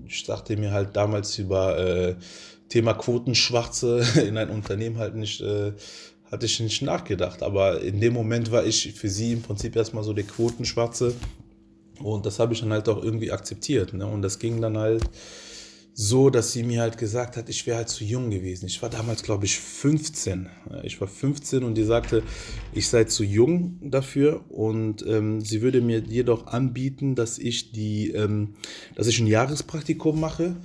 [0.08, 2.16] ich dachte mir halt damals über äh,
[2.70, 5.74] Thema Quotenschwarze in ein Unternehmen halt nicht, äh,
[6.32, 7.44] hatte ich nicht nachgedacht.
[7.44, 11.14] Aber in dem Moment war ich für sie im Prinzip erstmal so der Quotenschwarze
[12.02, 13.94] und das habe ich dann halt auch irgendwie akzeptiert.
[13.94, 14.06] Ne?
[14.06, 15.04] Und das ging dann halt
[15.98, 18.66] so, dass sie mir halt gesagt hat, ich wäre halt zu jung gewesen.
[18.66, 20.50] Ich war damals, glaube ich, 15.
[20.84, 22.22] Ich war 15 und die sagte,
[22.74, 28.12] ich sei zu jung dafür und ähm, sie würde mir jedoch anbieten, dass ich die,
[28.12, 28.56] ähm,
[28.96, 30.58] dass ich ein Jahrespraktikum mache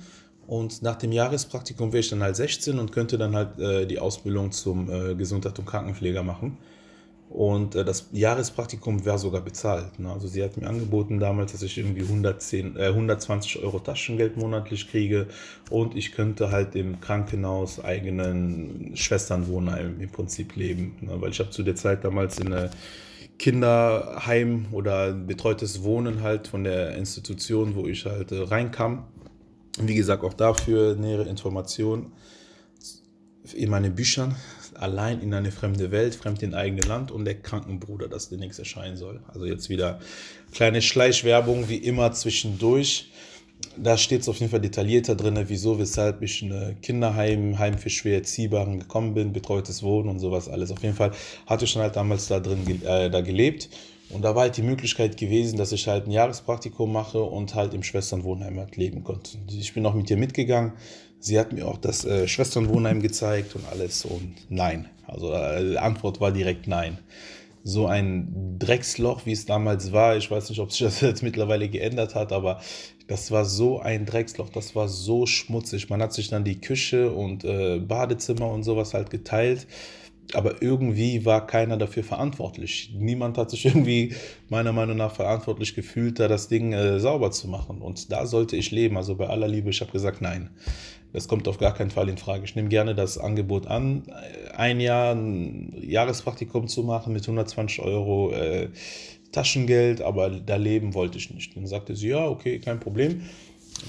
[0.47, 3.99] und nach dem Jahrespraktikum wäre ich dann halt 16 und könnte dann halt äh, die
[3.99, 6.57] Ausbildung zum äh, Gesundheit- und Krankenpfleger machen.
[7.31, 9.99] Und äh, das Jahrespraktikum wäre sogar bezahlt.
[9.99, 10.11] Ne?
[10.11, 14.89] Also sie hat mir angeboten damals, dass ich irgendwie 110, äh, 120 Euro Taschengeld monatlich
[14.89, 15.27] kriege
[15.69, 20.97] und ich könnte halt im Krankenhaus eigenen Schwesternwohnheim im Prinzip leben.
[20.99, 21.21] Ne?
[21.21, 22.69] Weil ich habe zu der Zeit damals in einem
[23.39, 29.05] Kinderheim oder betreutes Wohnen halt von der Institution, wo ich halt äh, reinkam.
[29.79, 32.11] Wie gesagt, auch dafür nähere Informationen
[33.53, 34.35] in meinen Büchern
[34.81, 38.97] allein in eine fremde Welt, fremd in eigene Land und der Krankenbruder, das demnächst erscheinen
[38.97, 39.21] soll.
[39.27, 39.99] Also jetzt wieder
[40.51, 43.11] kleine Schleichwerbung wie immer zwischendurch.
[43.77, 47.91] Da steht es auf jeden Fall detaillierter drin, wieso, weshalb ich in Kinderheim, Heim für
[47.91, 50.71] schwer Erziehbaren gekommen bin, betreutes Wohnen und sowas alles.
[50.71, 51.11] Auf jeden Fall
[51.45, 53.69] hatte ich schon halt damals da drin äh, da gelebt
[54.11, 57.73] und da war halt die Möglichkeit gewesen, dass ich halt ein Jahrespraktikum mache und halt
[57.73, 59.37] im Schwesternwohnheim halt leben konnte.
[59.47, 60.73] Ich bin auch mit ihr mitgegangen.
[61.21, 64.89] Sie hat mir auch das äh, Schwesternwohnheim gezeigt und alles und nein.
[65.05, 66.97] Also äh, die Antwort war direkt nein.
[67.63, 71.69] So ein Drecksloch, wie es damals war, ich weiß nicht, ob sich das jetzt mittlerweile
[71.69, 72.59] geändert hat, aber
[73.07, 75.89] das war so ein Drecksloch, das war so schmutzig.
[75.89, 79.67] Man hat sich dann die Küche und äh, Badezimmer und sowas halt geteilt
[80.35, 82.93] aber irgendwie war keiner dafür verantwortlich.
[82.95, 84.15] Niemand hat sich irgendwie
[84.49, 87.81] meiner Meinung nach verantwortlich gefühlt, da das Ding äh, sauber zu machen.
[87.81, 88.97] Und da sollte ich leben.
[88.97, 90.49] Also bei aller Liebe, ich habe gesagt, nein,
[91.13, 92.45] das kommt auf gar keinen Fall in Frage.
[92.45, 94.03] Ich nehme gerne das Angebot an,
[94.55, 98.69] ein Jahr ein Jahrespraktikum zu machen mit 120 Euro äh,
[99.31, 101.55] Taschengeld, aber da leben wollte ich nicht.
[101.55, 103.23] Dann sagte sie, ja, okay, kein Problem.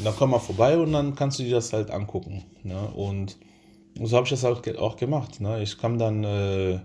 [0.02, 2.44] dann komm mal vorbei und dann kannst du dir das halt angucken.
[2.62, 2.80] Ne?
[2.94, 3.36] Und
[4.00, 5.40] so habe ich das auch, auch gemacht.
[5.40, 5.62] Ne?
[5.62, 6.80] Ich kam dann, äh,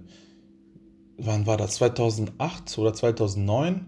[1.17, 1.76] wann war das?
[1.76, 3.86] 2008 oder 2009.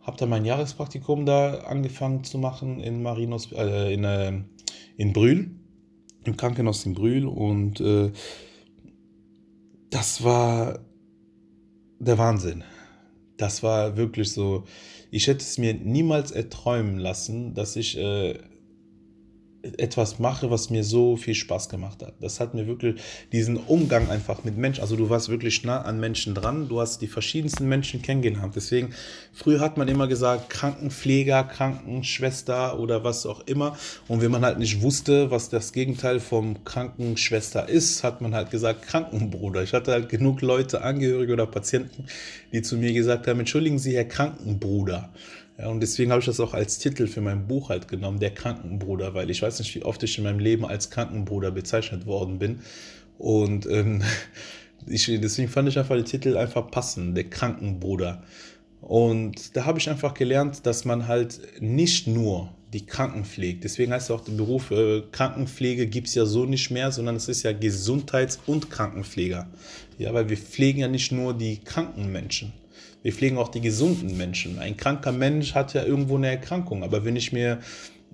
[0.00, 4.40] Habe dann mein Jahrespraktikum da angefangen zu machen in Marinos, äh, in, äh,
[4.96, 5.50] in Brühl,
[6.24, 7.26] im Krankenhaus in Brühl.
[7.26, 8.12] Und äh,
[9.90, 10.78] das war
[11.98, 12.64] der Wahnsinn.
[13.36, 14.64] Das war wirklich so.
[15.10, 18.38] Ich hätte es mir niemals erträumen lassen, dass ich äh,
[19.62, 22.14] etwas mache, was mir so viel Spaß gemacht hat.
[22.20, 23.00] Das hat mir wirklich
[23.32, 27.02] diesen Umgang einfach mit Menschen, also du warst wirklich nah an Menschen dran, du hast
[27.02, 28.54] die verschiedensten Menschen kennengelernt.
[28.54, 28.94] Deswegen,
[29.32, 33.76] früher hat man immer gesagt, Krankenpfleger, Krankenschwester oder was auch immer.
[34.06, 38.50] Und wenn man halt nicht wusste, was das Gegenteil vom Krankenschwester ist, hat man halt
[38.50, 39.62] gesagt, Krankenbruder.
[39.64, 42.04] Ich hatte halt genug Leute, Angehörige oder Patienten,
[42.52, 45.10] die zu mir gesagt haben, entschuldigen Sie, Herr Krankenbruder.
[45.58, 48.32] Ja, und deswegen habe ich das auch als Titel für mein Buch halt genommen, Der
[48.32, 52.38] Krankenbruder, weil ich weiß nicht, wie oft ich in meinem Leben als Krankenbruder bezeichnet worden
[52.38, 52.60] bin.
[53.18, 54.02] Und ähm,
[54.86, 58.22] ich, deswegen fand ich einfach den Titel einfach passend, der Krankenbruder.
[58.80, 63.64] Und da habe ich einfach gelernt, dass man halt nicht nur die Kranken pflegt.
[63.64, 67.28] Deswegen heißt auch der Beruf äh, Krankenpflege gibt es ja so nicht mehr, sondern es
[67.28, 69.48] ist ja Gesundheits- und Krankenpfleger.
[69.98, 72.52] Ja, weil wir pflegen ja nicht nur die kranken Menschen.
[73.08, 74.58] Wir pflegen auch die gesunden Menschen.
[74.58, 76.82] Ein kranker Mensch hat ja irgendwo eine Erkrankung.
[76.82, 77.58] Aber wenn ich mir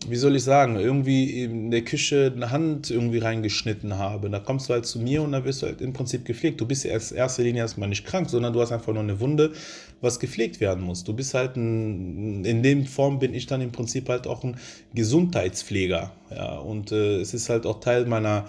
[0.09, 4.29] wie soll ich sagen, irgendwie in der Küche eine Hand irgendwie reingeschnitten habe.
[4.29, 6.61] Da kommst du halt zu mir und da wirst du halt im Prinzip gepflegt.
[6.61, 9.19] Du bist ja in erster Linie erstmal nicht krank, sondern du hast einfach nur eine
[9.21, 9.53] Wunde,
[10.01, 11.05] was gepflegt werden muss.
[11.05, 14.57] Du bist halt ein, in dem Form bin ich dann im Prinzip halt auch ein
[14.95, 16.13] Gesundheitspfleger.
[16.31, 18.47] Ja, und äh, es ist halt auch Teil meiner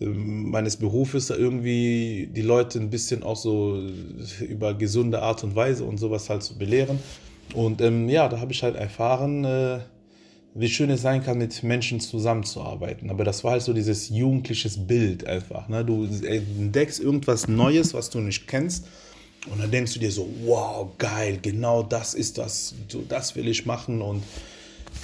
[0.00, 3.82] meines Berufes, irgendwie die Leute ein bisschen auch so
[4.40, 6.98] über gesunde Art und Weise und sowas halt zu belehren.
[7.54, 9.80] Und ähm, ja, da habe ich halt erfahren, äh,
[10.54, 13.10] wie schön es sein kann, mit Menschen zusammenzuarbeiten.
[13.10, 15.68] Aber das war halt so dieses jugendliches Bild einfach.
[15.68, 15.84] Ne?
[15.84, 18.86] Du entdeckst irgendwas Neues, was du nicht kennst.
[19.50, 23.48] Und dann denkst du dir so, wow, geil, genau das ist das, so, das will
[23.48, 24.02] ich machen.
[24.02, 24.22] Und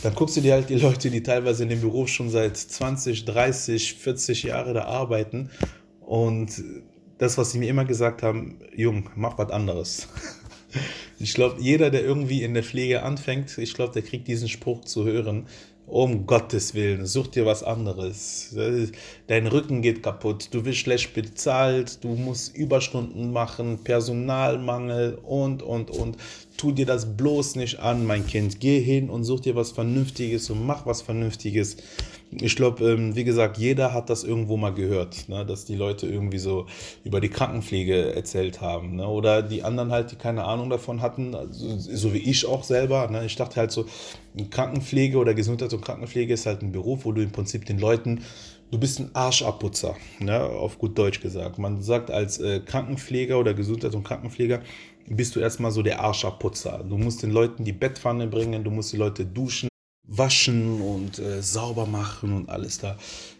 [0.02, 3.24] dann guckst du dir halt die Leute, die teilweise in dem Beruf schon seit 20,
[3.24, 5.50] 30, 40 Jahren da arbeiten.
[6.00, 6.62] Und
[7.18, 10.08] das, was sie mir immer gesagt haben, Jung, mach was anderes.
[11.20, 14.80] Ich glaube, jeder, der irgendwie in der Pflege anfängt, ich glaube, der kriegt diesen Spruch
[14.80, 15.46] zu hören.
[15.86, 18.56] Um Gottes Willen, such dir was anderes.
[19.26, 25.90] Dein Rücken geht kaputt, du wirst schlecht bezahlt, du musst Überstunden machen, Personalmangel und, und,
[25.90, 26.16] und.
[26.56, 28.60] Tu dir das bloß nicht an, mein Kind.
[28.60, 31.76] Geh hin und such dir was Vernünftiges und mach was Vernünftiges
[32.40, 35.44] ich glaube, ähm, wie gesagt, jeder hat das irgendwo mal gehört, ne?
[35.46, 36.66] dass die Leute irgendwie so
[37.04, 38.96] über die Krankenpflege erzählt haben.
[38.96, 39.06] Ne?
[39.06, 43.08] Oder die anderen halt, die keine Ahnung davon hatten, also, so wie ich auch selber.
[43.08, 43.26] Ne?
[43.26, 43.86] Ich dachte halt so,
[44.50, 48.22] Krankenpflege oder Gesundheits- und Krankenpflege ist halt ein Beruf, wo du im Prinzip den Leuten
[48.70, 51.58] du bist ein Arschabputzer, ne, auf gut Deutsch gesagt.
[51.58, 54.62] Man sagt als äh, Krankenpfleger oder Gesundheits- und Krankenpfleger
[55.06, 56.84] bist du erstmal so der Arschabputzer.
[56.88, 59.68] Du musst den Leuten die Bettpfanne bringen, du musst die Leute duschen,
[60.06, 62.96] waschen und äh, sauber machen und alles da.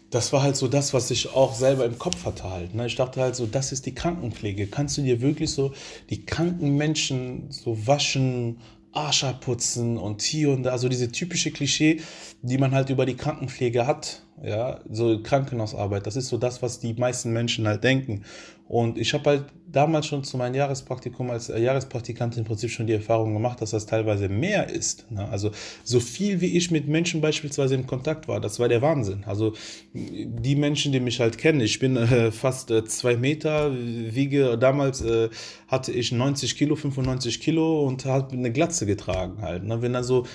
[0.09, 2.73] Das war halt so das, was ich auch selber im Kopf hatte halt.
[2.73, 2.85] Ne?
[2.87, 4.67] Ich dachte halt so, das ist die Krankenpflege.
[4.67, 5.73] Kannst du dir wirklich so
[6.09, 8.59] die kranken Menschen so waschen,
[8.95, 12.01] Arsch putzen und hier und da, also diese typische Klischee,
[12.41, 16.79] die man halt über die Krankenpflege hat, ja, so Krankenhausarbeit, das ist so das, was
[16.79, 18.23] die meisten Menschen halt denken.
[18.67, 22.87] Und ich habe halt damals schon zu meinem Jahrespraktikum als äh, Jahrespraktikant im Prinzip schon
[22.87, 25.09] die Erfahrung gemacht, dass das teilweise mehr ist.
[25.11, 25.27] Ne?
[25.29, 25.51] Also
[25.83, 29.23] so viel wie ich mit Menschen beispielsweise in Kontakt war, das war der Wahnsinn.
[29.25, 29.53] Also
[29.93, 35.01] die Menschen, die mich halt kennen, ich bin äh, fast äh, zwei Meter, wiege, damals
[35.01, 35.29] äh,
[35.67, 39.65] hatte ich 90 Kilo, 95 Kilo und habe eine Glatze getragen halt.
[39.65, 39.81] Ne?
[39.81, 40.25] Wenn da so,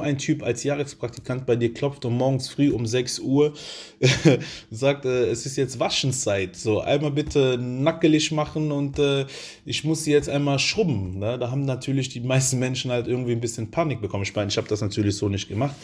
[0.00, 3.52] ein Typ als Jahrespraktikant bei dir klopft und morgens früh um 6 Uhr
[4.70, 9.26] sagt, äh, es ist jetzt Waschenszeit, so einmal bitte nackelig machen und äh,
[9.64, 11.18] ich muss sie jetzt einmal schrubben.
[11.18, 11.38] Ne?
[11.38, 14.22] Da haben natürlich die meisten Menschen halt irgendwie ein bisschen Panik bekommen.
[14.22, 15.74] Ich meine, ich habe das natürlich so nicht gemacht,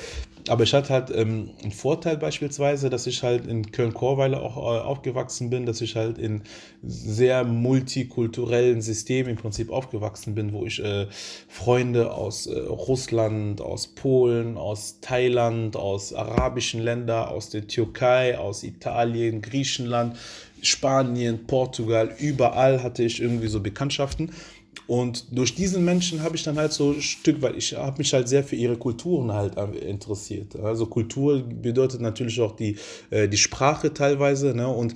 [0.48, 4.80] aber ich hatte halt ähm, einen Vorteil beispielsweise, dass ich halt in Köln-Korweiler auch äh,
[4.80, 6.42] aufgewachsen bin, dass ich halt in
[6.82, 11.06] sehr multikulturellen Systemen im Prinzip aufgewachsen bin, wo ich äh,
[11.48, 18.62] Freunde aus äh, Russland, aus Polen, aus Thailand, aus arabischen Ländern, aus der Türkei, aus
[18.62, 20.16] Italien, Griechenland,
[20.62, 24.30] Spanien, Portugal, überall hatte ich irgendwie so Bekanntschaften.
[24.86, 28.12] Und durch diesen Menschen habe ich dann halt so ein Stück, weil ich habe mich
[28.14, 30.56] halt sehr für ihre Kulturen halt interessiert.
[30.56, 32.76] Also Kultur bedeutet natürlich auch die,
[33.10, 34.54] äh, die Sprache teilweise.
[34.54, 34.66] Ne?
[34.66, 34.94] Und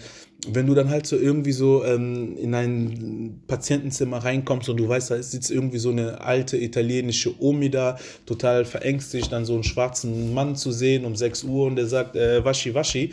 [0.49, 5.11] wenn du dann halt so irgendwie so ähm, in ein Patientenzimmer reinkommst und du weißt,
[5.11, 10.35] da sitzt irgendwie so eine alte italienische Omi da, total verängstigt, dann so einen schwarzen
[10.35, 13.13] Mann zu sehen um 6 Uhr und der sagt, äh, waschi, waschi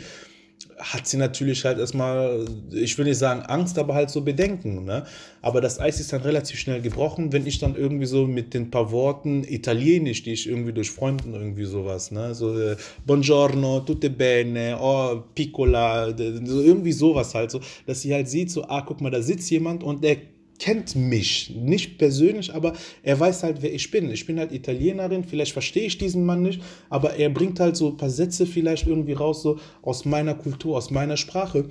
[0.78, 4.84] hat sie natürlich halt erstmal, ich will nicht sagen Angst, aber halt so Bedenken.
[4.84, 5.04] Ne?
[5.40, 8.70] Aber das Eis ist dann relativ schnell gebrochen, wenn ich dann irgendwie so mit den
[8.70, 12.34] paar Worten Italienisch, die ich irgendwie durch Freunden irgendwie sowas, ne?
[12.34, 18.28] so äh, Buongiorno, tutte bene, oh, piccola, so irgendwie sowas halt so, dass sie halt
[18.28, 20.16] sieht, so, ah, guck mal, da sitzt jemand und der
[20.58, 24.10] kennt mich, nicht persönlich, aber er weiß halt, wer ich bin.
[24.10, 27.88] Ich bin halt Italienerin, vielleicht verstehe ich diesen Mann nicht, aber er bringt halt so
[27.88, 31.68] ein paar Sätze vielleicht irgendwie raus, so aus meiner Kultur, aus meiner Sprache.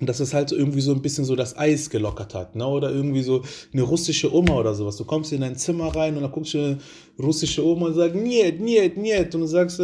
[0.00, 2.66] Und dass es halt irgendwie so ein bisschen so das Eis gelockert hat, ne?
[2.66, 4.96] Oder irgendwie so eine russische Oma oder sowas.
[4.96, 6.78] Du kommst in dein Zimmer rein und dann guckst du eine
[7.18, 9.34] russische Oma und sagst, niet, niet, niet.
[9.34, 9.78] Und du sagst,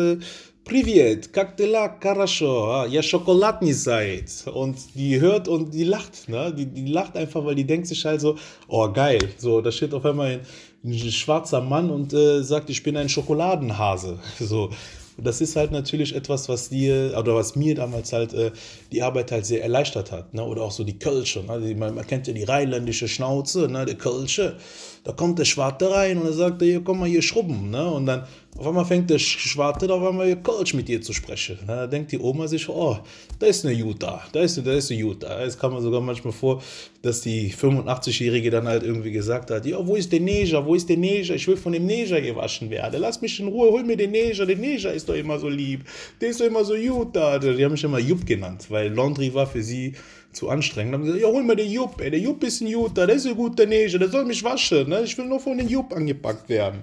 [0.65, 1.97] äh, Привет, как дела?
[2.01, 4.29] Хорошо, я Schokolad не seid.
[4.45, 6.53] Und die hört und die lacht, ne?
[6.53, 9.19] Die, die lacht einfach, weil die denkt sich halt so, oh geil.
[9.37, 10.41] So, da steht auf einmal ein,
[10.85, 14.19] ein schwarzer Mann und äh, sagt, ich bin ein Schokoladenhase.
[14.39, 14.69] So.
[15.17, 18.51] das ist halt natürlich etwas, was dir oder was mir damals halt äh,
[18.91, 20.33] die Arbeit halt sehr erleichtert hat.
[20.33, 20.43] Ne?
[20.43, 21.43] Oder auch so die Kölsche.
[21.43, 21.75] Ne?
[21.75, 23.85] Man, man, kennt ja die rheinländische Schnauze, ne?
[23.85, 24.57] der Kölsche.
[25.03, 27.69] Da kommt der Schwarte rein und er sagt, hier, komm mal hier schrubben.
[27.69, 27.89] Ne?
[27.89, 28.23] Und dann
[28.56, 31.58] auf einmal fängt der Schwarte auf einmal Kölsch mit dir zu sprechen.
[31.66, 32.98] Da denkt die Oma sich, oh,
[33.38, 35.42] da ist eine Jutta, da ist, da ist eine Jutta.
[35.42, 36.62] Es kam mir sogar manchmal vor,
[37.02, 40.88] dass die 85-Jährige dann halt irgendwie gesagt hat, ja, wo ist der Neger, wo ist
[40.88, 41.34] der Neger?
[41.34, 43.00] Ich will von dem Neger gewaschen werden.
[43.00, 44.46] Lass mich in Ruhe, hol mir den Neger.
[44.46, 45.84] Der Neger ist doch immer so lieb.
[46.20, 47.38] Der ist doch immer so Jutta.
[47.38, 49.94] Die haben mich immer Jupp genannt, weil Laundry war für sie
[50.32, 50.94] zu anstrengend.
[50.94, 53.16] Dann haben gesagt, ja, hol mal den Jupp, ey, der Jupp ist ein Jutta, der
[53.16, 55.02] ist ein guter Neger, der soll mich waschen, ne?
[55.02, 56.82] ich will nur von den Jupp angepackt werden.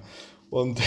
[0.53, 0.79] Und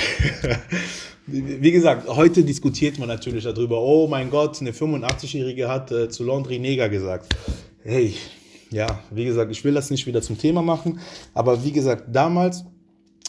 [1.26, 6.22] wie gesagt, heute diskutiert man natürlich darüber, oh mein Gott, eine 85-Jährige hat äh, zu
[6.22, 7.34] Laundry Neger gesagt.
[7.82, 8.14] Hey,
[8.70, 11.00] ja, wie gesagt, ich will das nicht wieder zum Thema machen,
[11.34, 12.64] aber wie gesagt, damals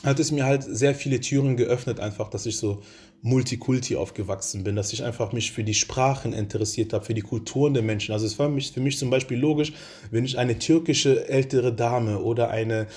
[0.04, 2.84] hat es mir halt sehr viele Türen geöffnet, einfach, dass ich so
[3.22, 7.74] Multikulti aufgewachsen bin, dass ich einfach mich für die Sprachen interessiert habe, für die Kulturen
[7.74, 8.14] der Menschen.
[8.14, 9.74] Also es war für mich zum Beispiel logisch,
[10.12, 12.88] wenn ich eine türkische ältere Dame oder eine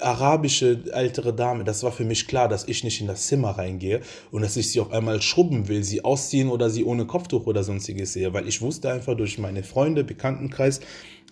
[0.00, 4.00] arabische ältere Dame, das war für mich klar, dass ich nicht in das Zimmer reingehe
[4.30, 7.62] und dass ich sie auf einmal schrubben will, sie ausziehen oder sie ohne Kopftuch oder
[7.62, 10.80] sonstiges sehe, weil ich wusste einfach durch meine Freunde, Bekanntenkreis,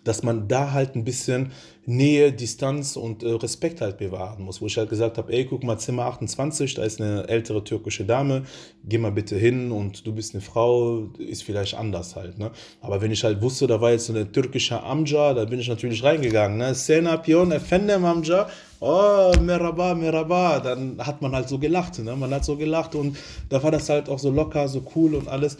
[0.07, 1.53] dass man da halt ein bisschen
[1.85, 4.61] Nähe, Distanz und äh, Respekt halt bewahren muss.
[4.61, 8.05] Wo ich halt gesagt habe, ey, guck mal, Zimmer 28, da ist eine ältere türkische
[8.05, 8.43] Dame,
[8.85, 12.39] geh mal bitte hin und du bist eine Frau, ist vielleicht anders halt.
[12.39, 12.51] Ne?
[12.81, 15.69] Aber wenn ich halt wusste, da war jetzt so eine türkische Amja, da bin ich
[15.69, 16.59] natürlich reingegangen.
[16.59, 16.75] Ne?
[16.75, 18.49] Sena Pion, Efendem Amja,
[18.81, 20.61] oh, Meraba, Meraba.
[20.61, 21.99] Dann hat man halt so gelacht.
[21.99, 22.15] Ne?
[22.15, 23.17] Man hat so gelacht und
[23.49, 25.57] da war das halt auch so locker, so cool und alles.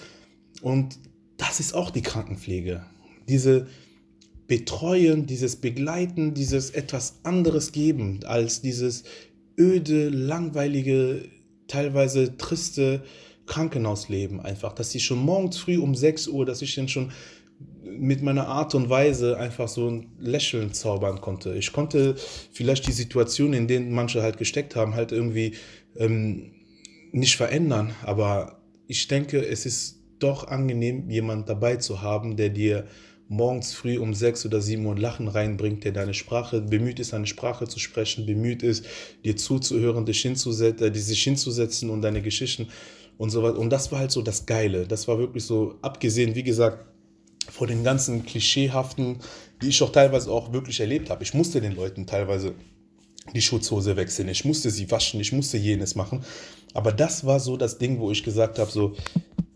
[0.63, 0.99] Und
[1.37, 2.85] das ist auch die Krankenpflege.
[3.29, 3.67] Diese,
[4.47, 9.05] Betreuen, dieses Begleiten, dieses etwas anderes geben als dieses
[9.59, 11.29] öde, langweilige,
[11.67, 13.03] teilweise triste
[13.47, 17.13] Krankenhausleben einfach, dass ich schon morgens früh um 6 Uhr, dass ich dann schon
[17.83, 21.55] mit meiner Art und Weise einfach so ein Lächeln zaubern konnte.
[21.55, 22.17] Ich konnte
[22.53, 25.55] vielleicht die Situation, in denen manche halt gesteckt haben, halt irgendwie
[25.97, 26.53] ähm,
[27.13, 32.87] nicht verändern, aber ich denke, es ist doch angenehm, jemand dabei zu haben, der dir
[33.29, 37.27] morgens früh um sechs oder sieben Uhr Lachen reinbringt, der deine Sprache bemüht ist, deine
[37.27, 38.87] Sprache zu sprechen, bemüht ist,
[39.25, 42.69] dir zuzuhören, dich hinzusetzen, äh, sich hinzusetzen und deine Geschichten
[43.19, 43.59] und so weiter.
[43.59, 44.87] Und das war halt so das Geile.
[44.87, 46.87] Das war wirklich so, abgesehen, wie gesagt,
[47.51, 49.19] vor den ganzen Klischeehaften,
[49.63, 51.23] die ich auch teilweise auch wirklich erlebt habe.
[51.23, 52.55] Ich musste den Leuten teilweise
[53.35, 56.25] die Schutzhose wechseln, ich musste sie waschen, ich musste jenes machen.
[56.75, 58.95] Aber das war so das Ding, wo ich gesagt habe, so,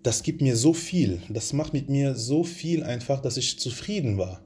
[0.02, 4.18] das gibt mir so viel, das macht mit mir so viel einfach, dass ich zufrieden
[4.18, 4.42] war.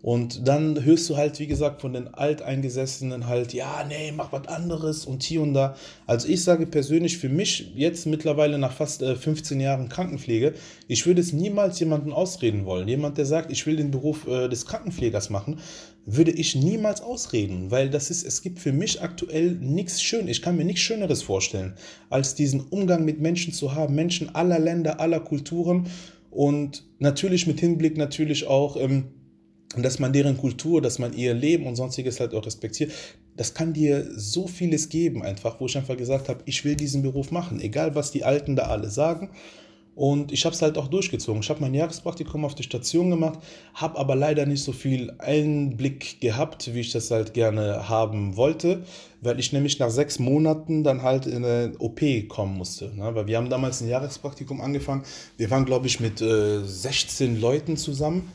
[0.00, 4.46] Und dann hörst du halt, wie gesagt, von den Alteingesessenen halt, ja, nee, mach was
[4.46, 5.74] anderes und hier und da.
[6.06, 10.54] Also ich sage persönlich für mich, jetzt mittlerweile nach fast 15 äh, Jahren Krankenpflege,
[10.86, 12.86] ich würde es niemals jemanden ausreden wollen.
[12.86, 15.58] Jemand, der sagt, ich will den Beruf äh, des Krankenpflegers machen,
[16.06, 20.28] würde ich niemals ausreden, weil das ist, es gibt für mich aktuell nichts schön.
[20.28, 21.74] Ich kann mir nichts Schöneres vorstellen,
[22.08, 25.88] als diesen Umgang mit Menschen zu haben, Menschen aller Länder, aller Kulturen
[26.30, 29.08] und natürlich mit Hinblick natürlich auch, ähm,
[29.76, 32.92] dass man deren Kultur, dass man ihr Leben und sonstiges halt auch respektiert,
[33.36, 37.02] das kann dir so vieles geben einfach, wo ich einfach gesagt habe, ich will diesen
[37.02, 39.30] Beruf machen, egal was die Alten da alle sagen.
[39.94, 41.42] Und ich habe es halt auch durchgezogen.
[41.42, 43.40] Ich habe mein Jahrespraktikum auf der Station gemacht,
[43.74, 48.84] habe aber leider nicht so viel Einblick gehabt, wie ich das halt gerne haben wollte,
[49.22, 52.94] weil ich nämlich nach sechs Monaten dann halt in eine OP kommen musste.
[52.94, 53.12] Ne?
[53.12, 55.02] Weil wir haben damals ein Jahrespraktikum angefangen.
[55.36, 58.30] Wir waren, glaube ich, mit äh, 16 Leuten zusammen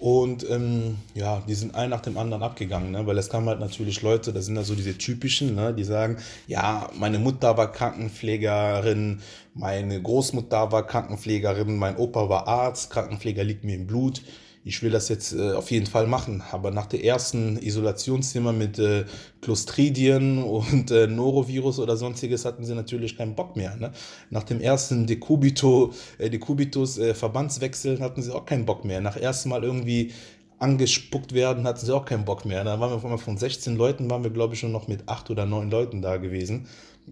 [0.00, 3.06] und ähm, ja, die sind ein nach dem anderen abgegangen, ne?
[3.06, 5.74] weil es kamen halt natürlich Leute, das sind ja so diese typischen, ne?
[5.74, 9.20] die sagen, ja, meine Mutter war Krankenpflegerin,
[9.52, 14.22] meine Großmutter war Krankenpflegerin, mein Opa war Arzt, Krankenpfleger liegt mir im Blut
[14.62, 16.42] ich will das jetzt äh, auf jeden Fall machen.
[16.50, 19.04] Aber nach der ersten Isolationszimmer mit äh,
[19.40, 23.76] Clostridien und äh, Norovirus oder sonstiges hatten sie natürlich keinen Bock mehr.
[23.76, 23.92] Ne?
[24.28, 29.00] Nach dem ersten Decubito, äh, Decubitus äh, hatten sie auch keinen Bock mehr.
[29.00, 30.12] Nach erstem Mal irgendwie
[30.58, 32.62] angespuckt werden, hatten sie auch keinen Bock mehr.
[32.62, 35.46] Da waren wir von 16 Leuten, waren wir glaube ich schon noch mit acht oder
[35.46, 36.66] neun Leuten da gewesen.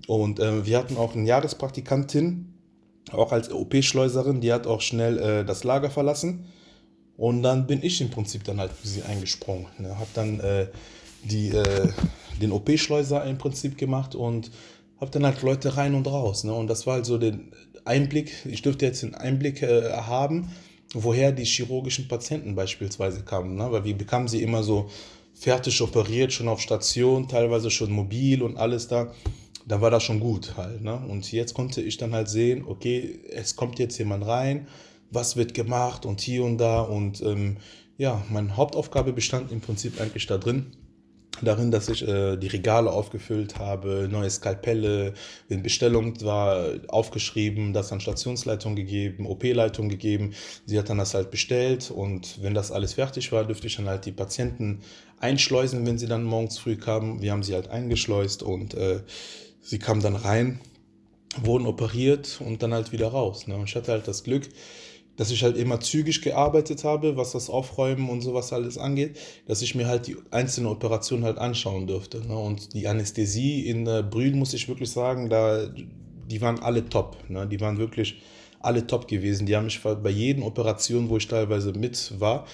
[0.07, 2.53] Und äh, wir hatten auch eine Jahrespraktikantin,
[3.11, 6.45] auch als OP-Schleuserin, die hat auch schnell äh, das Lager verlassen
[7.19, 9.67] und dann bin ich im Prinzip dann halt für sie eingesprungen.
[9.79, 9.99] Ne?
[9.99, 10.69] Habe dann äh,
[11.25, 11.89] die, äh,
[12.41, 14.53] den OP-Schleuser im Prinzip gemacht und
[15.01, 16.45] habe dann halt Leute rein und raus.
[16.45, 16.55] Ne?
[16.55, 17.37] Und das war halt so der
[17.85, 20.49] Einblick, ich dürfte jetzt den Einblick äh, haben,
[20.95, 23.57] woher die chirurgischen Patienten beispielsweise kamen.
[23.57, 23.71] Ne?
[23.73, 24.89] Weil wir bekamen sie immer so
[25.35, 29.13] fertig operiert, schon auf Station, teilweise schon mobil und alles da
[29.67, 30.83] da war das schon gut halt.
[30.83, 30.97] Ne?
[31.09, 34.67] Und jetzt konnte ich dann halt sehen, okay, es kommt jetzt jemand rein,
[35.11, 36.81] was wird gemacht und hier und da.
[36.81, 37.59] Und ähm,
[37.97, 40.73] ja, meine Hauptaufgabe bestand im Prinzip eigentlich da drin,
[41.43, 45.15] darin, dass ich äh, die Regale aufgefüllt habe, neue Skalpelle,
[45.49, 50.35] wenn Bestellung war, aufgeschrieben, das an Stationsleitung gegeben, OP-Leitung gegeben.
[50.67, 53.89] Sie hat dann das halt bestellt und wenn das alles fertig war, dürfte ich dann
[53.89, 54.81] halt die Patienten
[55.21, 57.23] einschleusen, wenn sie dann morgens früh kamen.
[57.23, 59.01] Wir haben sie halt eingeschleust und äh,
[59.61, 60.61] sie kamen dann rein,
[61.43, 63.47] wurden operiert und dann halt wieder raus.
[63.47, 63.57] Ne?
[63.57, 64.49] Und ich hatte halt das Glück,
[65.19, 69.61] dass ich halt immer zügig gearbeitet habe, was das Aufräumen und sowas alles angeht, dass
[69.63, 72.27] ich mir halt die einzelnen Operationen halt anschauen dürfte.
[72.27, 72.37] Ne?
[72.39, 75.67] Und die Anästhesie in äh, Brühen, muss ich wirklich sagen, da,
[76.31, 77.17] die waren alle top.
[77.29, 77.49] Ne?
[77.49, 78.23] Die waren wirklich
[78.61, 79.47] alle top gewesen.
[79.47, 82.47] Die haben mich bei jeden Operation, wo ich teilweise mit war,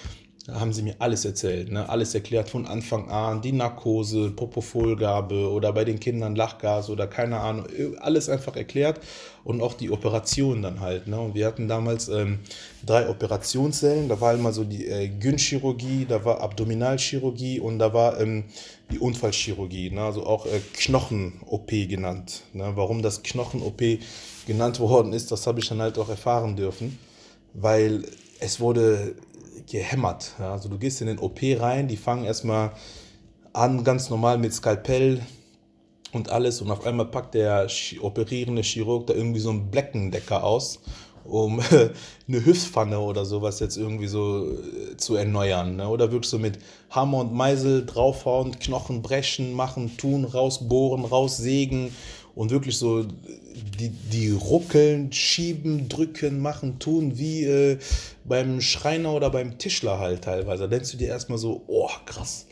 [0.47, 1.89] da haben sie mir alles erzählt, ne?
[1.89, 7.39] alles erklärt von Anfang an, die Narkose, Propofolgabe oder bei den Kindern Lachgas oder keine
[7.39, 7.65] Ahnung,
[7.99, 8.99] alles einfach erklärt
[9.43, 11.07] und auch die Operation dann halt.
[11.07, 11.19] Ne?
[11.19, 12.39] Und wir hatten damals ähm,
[12.85, 18.21] drei Operationssälen, da war immer so die äh, Gynchirurgie, da war Abdominalchirurgie und da war
[18.21, 18.43] ähm,
[18.91, 20.03] die Unfallchirurgie, ne?
[20.03, 22.43] also auch äh, Knochen-OP genannt.
[22.53, 22.71] Ne?
[22.75, 23.81] Warum das Knochen-OP
[24.45, 26.99] genannt worden ist, das habe ich dann halt auch erfahren dürfen,
[27.55, 28.05] weil
[28.39, 29.15] es wurde
[29.69, 30.33] gehämmert.
[30.39, 30.51] Ja?
[30.53, 32.71] Also du gehst in den OP rein, die fangen erstmal
[33.53, 35.21] an ganz normal mit Skalpell
[36.11, 37.67] und alles und auf einmal packt der
[38.01, 40.79] operierende Chirurg da irgendwie so einen Bleckendecker aus,
[41.23, 41.59] um
[42.27, 45.77] eine Hüftpfanne oder sowas jetzt irgendwie so äh, zu erneuern.
[45.77, 45.87] Ne?
[45.87, 46.59] Oder wirklich so mit
[46.89, 51.91] Hammer und Meisel draufhauen, Knochen brechen, machen, tun, rausbohren, raussägen
[52.35, 53.03] und wirklich so
[53.79, 57.77] die, die ruckeln, schieben, drücken, machen, tun, wie äh,
[58.25, 60.63] beim Schreiner oder beim Tischler halt teilweise.
[60.63, 62.47] Da denkst du dir erstmal so, oh, krass.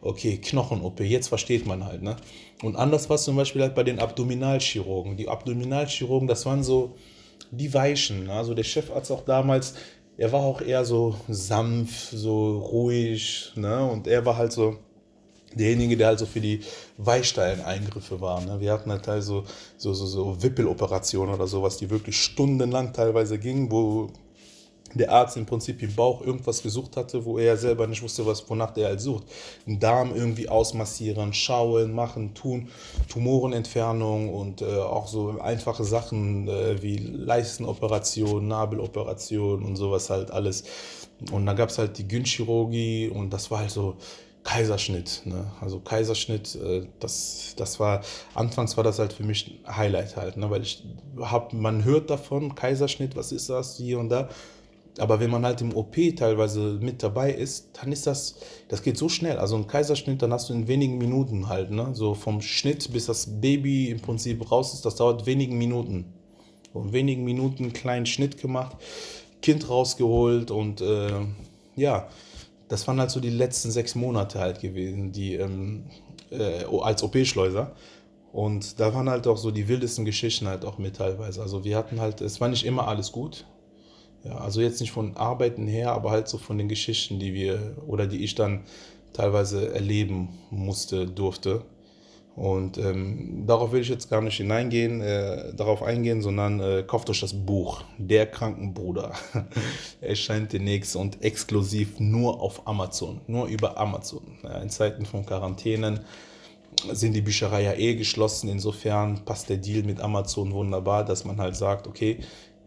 [0.00, 2.16] Okay, Knochen-OP, jetzt versteht man halt, ne?
[2.62, 5.16] Und anders war es zum Beispiel halt bei den Abdominalchirurgen.
[5.16, 6.94] Die Abdominalchirurgen, das waren so
[7.50, 8.24] die Weichen.
[8.24, 8.32] Ne?
[8.32, 9.74] Also der Chefarzt auch damals,
[10.16, 13.84] er war auch eher so sanft, so ruhig, ne?
[13.84, 14.76] Und er war halt so,
[15.54, 16.60] derjenige, der halt so für die
[16.98, 18.40] Weichstellen-Eingriffe war.
[18.40, 18.60] Ne?
[18.60, 19.44] Wir hatten halt also
[19.76, 24.10] so, so, so Wippeloperationen oder sowas, die wirklich stundenlang teilweise gingen, wo
[24.94, 28.48] der Arzt im Prinzip im Bauch irgendwas gesucht hatte, wo er selber nicht wusste, was,
[28.48, 29.24] wonach der halt sucht.
[29.66, 32.68] Den Darm irgendwie ausmassieren, schauen, machen, tun,
[33.08, 40.64] Tumorenentfernung und äh, auch so einfache Sachen äh, wie Leistenoperation, Nabeloperation und sowas halt alles.
[41.32, 43.96] Und dann gab es halt die Gynchirurgie und das war halt so,
[44.44, 45.22] Kaiserschnitt.
[45.24, 45.50] Ne?
[45.60, 48.02] Also Kaiserschnitt, äh, das, das war,
[48.34, 50.50] anfangs war das halt für mich ein Highlight halt, ne?
[50.50, 50.84] weil ich
[51.20, 54.28] habe, man hört davon, Kaiserschnitt, was ist das, hier und da.
[54.98, 58.36] Aber wenn man halt im OP teilweise mit dabei ist, dann ist das,
[58.68, 59.38] das geht so schnell.
[59.38, 61.88] Also ein Kaiserschnitt, dann hast du in wenigen Minuten halt, ne?
[61.94, 66.12] So vom Schnitt bis das Baby im Prinzip raus ist, das dauert wenigen Minuten.
[66.74, 68.76] In wenigen Minuten einen kleinen Schnitt gemacht,
[69.42, 71.10] Kind rausgeholt und äh,
[71.74, 72.08] ja,
[72.68, 75.84] das waren halt so die letzten sechs Monate halt gewesen, die ähm,
[76.30, 77.74] äh, als OP-Schleuser.
[78.32, 81.40] Und da waren halt auch so die wildesten Geschichten halt auch mit teilweise.
[81.40, 83.46] Also wir hatten halt, es war nicht immer alles gut.
[84.24, 87.76] Ja, also jetzt nicht von Arbeiten her, aber halt so von den Geschichten, die wir
[87.86, 88.64] oder die ich dann
[89.12, 91.62] teilweise erleben musste, durfte.
[92.36, 97.08] Und ähm, darauf will ich jetzt gar nicht hineingehen, äh, darauf eingehen, sondern äh, kauft
[97.08, 99.12] euch das Buch Der Krankenbruder.
[100.00, 104.38] Erscheint demnächst und exklusiv nur auf Amazon, nur über Amazon.
[104.42, 106.00] Ja, in Zeiten von Quarantänen
[106.92, 108.48] sind die Bücherei ja eh geschlossen.
[108.48, 112.18] Insofern passt der Deal mit Amazon wunderbar, dass man halt sagt, okay,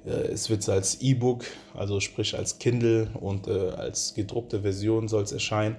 [0.05, 1.43] äh, es wird als E-Book,
[1.73, 5.75] also sprich als Kindle und äh, als gedruckte Version soll es erscheinen.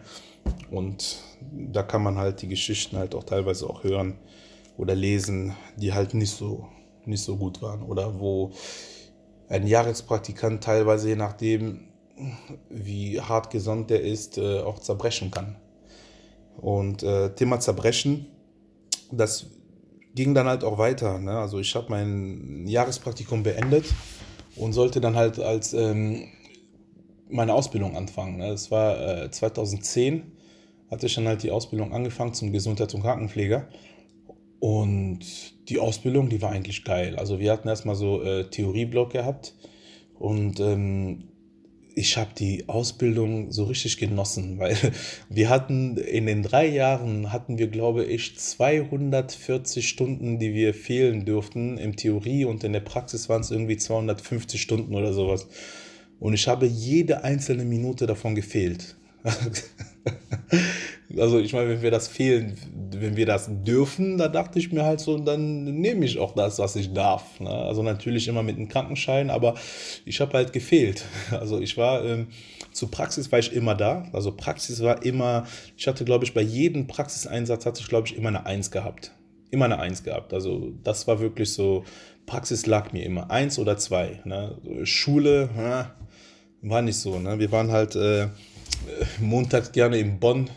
[0.70, 4.18] Und da kann man halt die Geschichten halt auch teilweise auch hören
[4.76, 6.68] oder lesen, die halt nicht so,
[7.05, 7.82] nicht so gut waren.
[7.82, 8.53] Oder wo
[9.49, 11.89] ein Jahrespraktikant teilweise, je nachdem,
[12.68, 15.57] wie hart gesandt der ist, äh, auch zerbrechen kann.
[16.61, 18.26] Und äh, Thema Zerbrechen,
[19.12, 19.47] das
[20.14, 21.18] ging dann halt auch weiter.
[21.18, 21.39] Ne?
[21.39, 23.84] Also ich habe mein Jahrespraktikum beendet
[24.57, 26.24] und sollte dann halt als ähm,
[27.28, 28.39] meine Ausbildung anfangen.
[28.39, 28.49] Ne?
[28.49, 30.32] Das war äh, 2010
[30.91, 33.68] hatte ich dann halt die Ausbildung angefangen zum Gesundheits- und Krankenpfleger.
[34.61, 35.20] Und
[35.68, 37.16] die Ausbildung, die war eigentlich geil.
[37.16, 39.55] Also wir hatten erstmal so äh, Theorieblock gehabt
[40.18, 41.28] und ähm,
[41.95, 44.76] ich habe die Ausbildung so richtig genossen, weil
[45.28, 51.24] wir hatten in den drei Jahren hatten wir, glaube ich, 240 Stunden, die wir fehlen
[51.24, 55.49] durften im Theorie und in der Praxis waren es irgendwie 250 Stunden oder sowas.
[56.20, 58.97] Und ich habe jede einzelne Minute davon gefehlt.
[61.16, 62.57] Also ich meine, wenn wir das fehlen,
[62.91, 66.59] wenn wir das dürfen, da dachte ich mir halt so, dann nehme ich auch das,
[66.59, 67.41] was ich darf.
[67.41, 67.51] Ne?
[67.51, 69.55] Also natürlich immer mit einem Krankenschein, aber
[70.05, 71.05] ich habe halt gefehlt.
[71.31, 72.29] Also ich war ähm,
[72.72, 74.07] zur Praxis war ich immer da.
[74.12, 78.16] Also Praxis war immer, ich hatte glaube ich bei jedem Praxiseinsatz hatte ich glaube ich
[78.16, 79.12] immer eine Eins gehabt.
[79.51, 80.35] Immer eine Eins gehabt.
[80.35, 81.85] Also das war wirklich so,
[82.26, 84.20] Praxis lag mir immer eins oder zwei.
[84.24, 84.59] Ne?
[84.85, 85.95] Schule ja,
[86.61, 87.18] war nicht so.
[87.18, 87.39] Ne?
[87.39, 88.29] Wir waren halt äh,
[89.21, 90.51] montags gerne in Bonn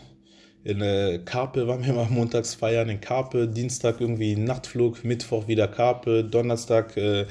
[0.64, 5.68] in äh, Karpe waren wir mal montags feiern, in Karpe, Dienstag irgendwie Nachtflug, Mittwoch wieder
[5.68, 7.26] Karpe, Donnerstag äh,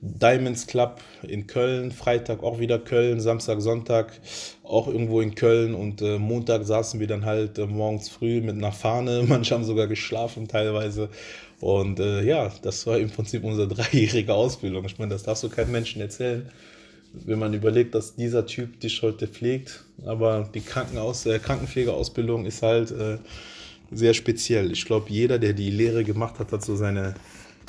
[0.00, 4.12] Diamonds Club in Köln, Freitag auch wieder Köln, Samstag, Sonntag
[4.62, 8.56] auch irgendwo in Köln und äh, Montag saßen wir dann halt äh, morgens früh mit
[8.56, 11.08] einer Fahne, manche haben sogar geschlafen teilweise.
[11.58, 14.84] Und äh, ja, das war im Prinzip unsere dreijährige Ausbildung.
[14.84, 16.50] Ich meine, das darfst du keinem Menschen erzählen
[17.24, 22.62] wenn man überlegt, dass dieser Typ dich heute pflegt, aber die Krankenaus äh, Krankenpflegeausbildung ist
[22.62, 23.18] halt äh,
[23.90, 24.72] sehr speziell.
[24.72, 27.14] Ich glaube, jeder, der die Lehre gemacht hat, hat so seine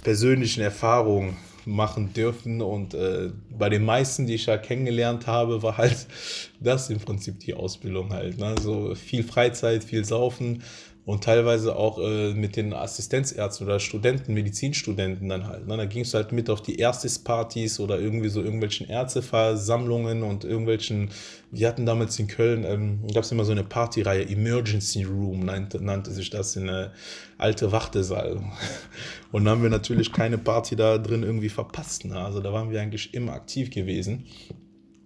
[0.04, 5.78] persönlichen Erfahrungen machen dürfen und äh, bei den meisten, die ich ja kennengelernt habe, war
[5.78, 6.08] halt
[6.60, 8.38] das im Prinzip die Ausbildung halt.
[8.38, 8.56] Ne?
[8.62, 10.64] So viel Freizeit, viel Saufen,
[11.08, 15.66] und teilweise auch äh, mit den Assistenzärzten oder Studenten, Medizinstudenten dann halt.
[15.66, 15.78] Ne?
[15.78, 21.12] Da ging es halt mit auf die Erstes-Partys oder irgendwie so irgendwelchen Ärzteversammlungen und irgendwelchen,
[21.50, 25.82] wir hatten damals in Köln, ähm, gab es immer so eine Partyreihe, Emergency Room nannte,
[25.82, 26.92] nannte sich das, in eine
[27.38, 28.42] alte Wartesaal.
[29.32, 32.04] Und da haben wir natürlich keine Party da drin irgendwie verpasst.
[32.04, 32.20] Ne?
[32.20, 34.26] Also da waren wir eigentlich immer aktiv gewesen.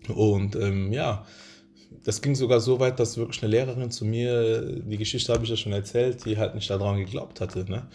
[0.08, 1.28] Und ähm, ja,
[2.04, 5.50] das ging sogar so weit, dass wirklich eine Lehrerin zu mir, die Geschichte habe ich
[5.50, 7.70] ja schon erzählt, die halt nicht daran geglaubt hatte.
[7.70, 7.88] Ne?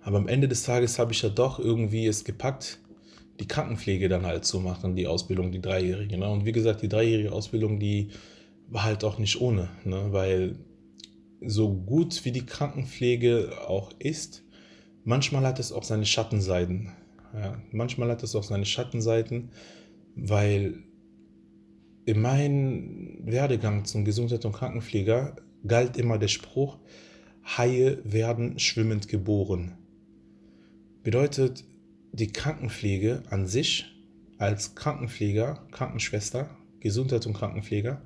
[0.00, 2.78] Aber am Ende des Tages habe ich ja doch irgendwie es gepackt,
[3.40, 6.18] die Krankenpflege dann halt zu machen, die Ausbildung, die dreijährige.
[6.18, 6.28] Ne?
[6.28, 8.08] Und wie gesagt, die dreijährige Ausbildung, die
[8.68, 10.08] war halt auch nicht ohne, ne?
[10.10, 10.56] weil
[11.40, 14.44] so gut wie die Krankenpflege auch ist,
[15.04, 16.92] manchmal hat es auch seine Schattenseiten.
[17.34, 19.50] Ja, manchmal hat es auch seine Schattenseiten,
[20.16, 20.82] weil
[22.08, 26.78] in meinem Werdegang zum Gesundheits- und Krankenpfleger galt immer der Spruch,
[27.44, 29.78] Haie werden schwimmend geboren.
[31.02, 31.64] Bedeutet,
[32.12, 33.86] die Krankenpflege an sich
[34.38, 36.50] als Krankenpfleger, Krankenschwester,
[36.80, 38.02] Gesundheits- und Krankenpfleger,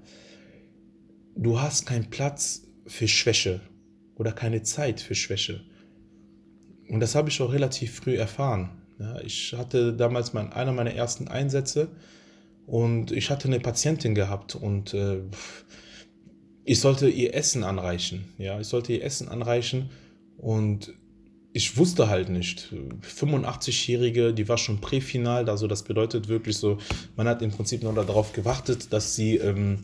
[1.37, 3.61] du hast keinen Platz für Schwäche
[4.15, 5.65] oder keine Zeit für Schwäche.
[6.89, 8.71] Und das habe ich auch relativ früh erfahren.
[9.25, 11.89] Ich hatte damals mein, einer meiner ersten Einsätze
[12.67, 15.21] und ich hatte eine Patientin gehabt und äh,
[16.65, 18.25] ich sollte ihr Essen anreichen.
[18.39, 19.91] Ja, ich sollte ihr Essen anreichen
[20.39, 20.95] und
[21.53, 22.73] ich wusste halt nicht.
[23.03, 26.79] 85-Jährige, die war schon präfinal, also das bedeutet wirklich so,
[27.17, 29.81] man hat im Prinzip nur darauf gewartet, dass sie ähm,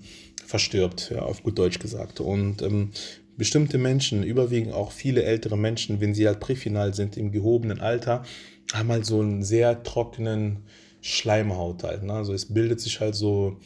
[0.46, 2.20] verstirbt, ja, auf gut Deutsch gesagt.
[2.20, 2.90] Und ähm,
[3.36, 8.24] bestimmte Menschen, überwiegend auch viele ältere Menschen, wenn sie halt präfinal sind im gehobenen Alter,
[8.72, 10.64] haben halt so einen sehr trockenen
[11.00, 12.02] Schleimhaut halt.
[12.02, 12.12] Ne?
[12.12, 13.58] Also es bildet sich halt so,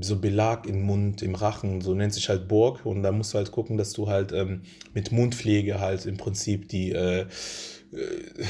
[0.00, 2.84] so Belag im Mund, im Rachen, so nennt sich halt Burg.
[2.84, 4.62] Und da musst du halt gucken, dass du halt ähm,
[4.94, 7.26] mit Mundpflege halt im Prinzip die äh, äh,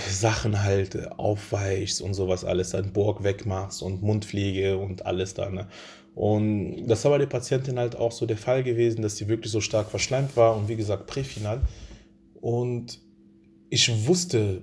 [0.08, 5.50] Sachen halt aufweichst und sowas alles, dann Burg wegmachst und Mundpflege und alles da.
[5.50, 5.68] Ne?
[6.14, 9.50] Und das war bei der Patientin halt auch so der Fall gewesen, dass sie wirklich
[9.50, 11.62] so stark verschleimt war und wie gesagt präfinal.
[12.40, 13.00] Und
[13.70, 14.62] ich wusste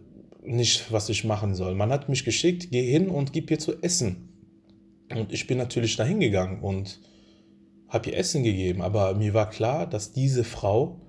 [0.50, 1.76] nicht, was ich machen soll.
[1.76, 4.30] Man hat mich geschickt, geh hin und gib ihr zu essen.
[5.12, 7.00] Und ich bin natürlich dahin gegangen und
[7.88, 8.82] habe ihr Essen gegeben.
[8.82, 11.02] Aber mir war klar, dass diese Frau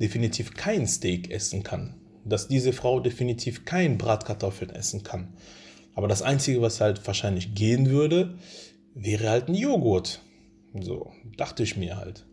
[0.00, 1.94] definitiv kein Steak essen kann.
[2.24, 5.34] Dass diese Frau definitiv kein Bratkartoffeln essen kann.
[5.94, 8.38] Aber das Einzige, was halt wahrscheinlich gehen würde,
[8.94, 10.22] wäre halt ein Joghurt.
[10.78, 12.27] So, dachte ich mir halt.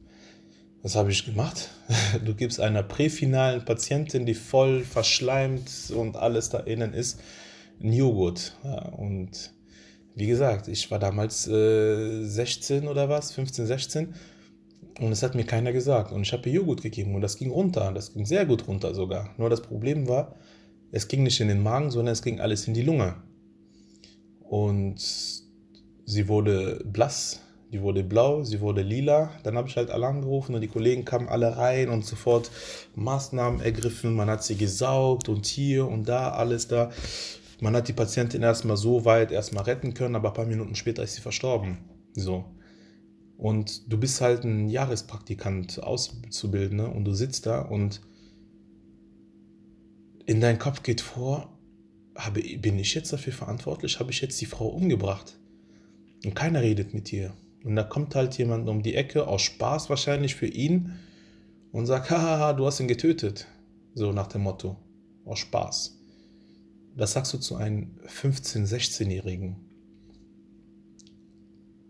[0.85, 1.71] Was habe ich gemacht?
[2.23, 7.19] Du gibst einer präfinalen Patientin, die voll verschleimt und alles da innen ist,
[7.81, 8.55] einen Joghurt.
[8.63, 9.51] Ja, und
[10.13, 14.13] wie gesagt, ich war damals äh, 16 oder was, 15, 16
[14.99, 16.11] und es hat mir keiner gesagt.
[16.11, 17.91] Und ich habe ihr Joghurt gegeben und das ging runter.
[17.91, 19.33] Das ging sehr gut runter sogar.
[19.39, 20.35] Nur das Problem war,
[20.91, 23.15] es ging nicht in den Magen, sondern es ging alles in die Lunge.
[24.41, 25.01] Und
[26.05, 27.41] sie wurde blass,
[27.75, 29.31] die wurde blau, sie wurde lila.
[29.43, 32.49] Dann habe ich halt Alarm gerufen und die Kollegen kamen alle rein und sofort
[32.95, 34.13] Maßnahmen ergriffen.
[34.13, 36.89] Man hat sie gesaugt und hier und da, alles da.
[37.59, 41.03] Man hat die Patientin erstmal so weit erstmal retten können, aber ein paar Minuten später
[41.03, 41.79] ist sie verstorben.
[42.13, 42.45] So.
[43.35, 47.99] Und du bist halt ein Jahrespraktikant, Auszubildender und du sitzt da und
[50.25, 51.59] in dein Kopf geht vor,
[52.17, 53.99] habe, bin ich jetzt dafür verantwortlich?
[53.99, 55.37] Habe ich jetzt die Frau umgebracht?
[56.23, 57.33] Und keiner redet mit dir.
[57.65, 60.93] Und da kommt halt jemand um die Ecke, aus Spaß wahrscheinlich für ihn,
[61.71, 63.47] und sagt, haha, du hast ihn getötet.
[63.95, 64.77] So nach dem Motto,
[65.25, 65.97] aus Spaß.
[66.95, 69.55] Das sagst du zu einem 15-, 16-Jährigen,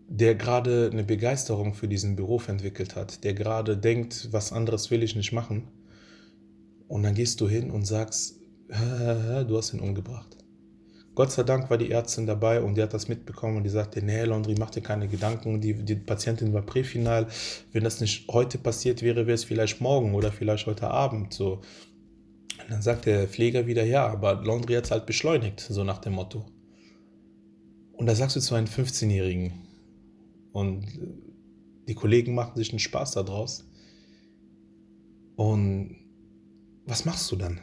[0.07, 5.03] der gerade eine Begeisterung für diesen Beruf entwickelt hat, der gerade denkt, was anderes will
[5.03, 5.67] ich nicht machen.
[6.88, 10.38] Und dann gehst du hin und sagst, du hast ihn umgebracht.
[11.16, 14.01] Gott sei Dank war die Ärztin dabei und die hat das mitbekommen und die sagte,
[14.01, 17.28] nee, Laundry, mach dir keine Gedanken, die, die Patientin war präfinal.
[17.72, 21.34] Wenn das nicht heute passiert wäre, wäre es vielleicht morgen oder vielleicht heute Abend.
[21.34, 21.61] So.
[22.61, 25.99] Und dann sagt der Pfleger wieder, ja, aber Laundry hat es halt beschleunigt, so nach
[25.99, 26.45] dem Motto.
[27.93, 29.53] Und da sagst du zu einem 15-Jährigen
[30.51, 30.86] und
[31.88, 33.66] die Kollegen machen sich einen Spaß daraus.
[35.38, 35.95] Und
[36.86, 37.61] was machst du dann?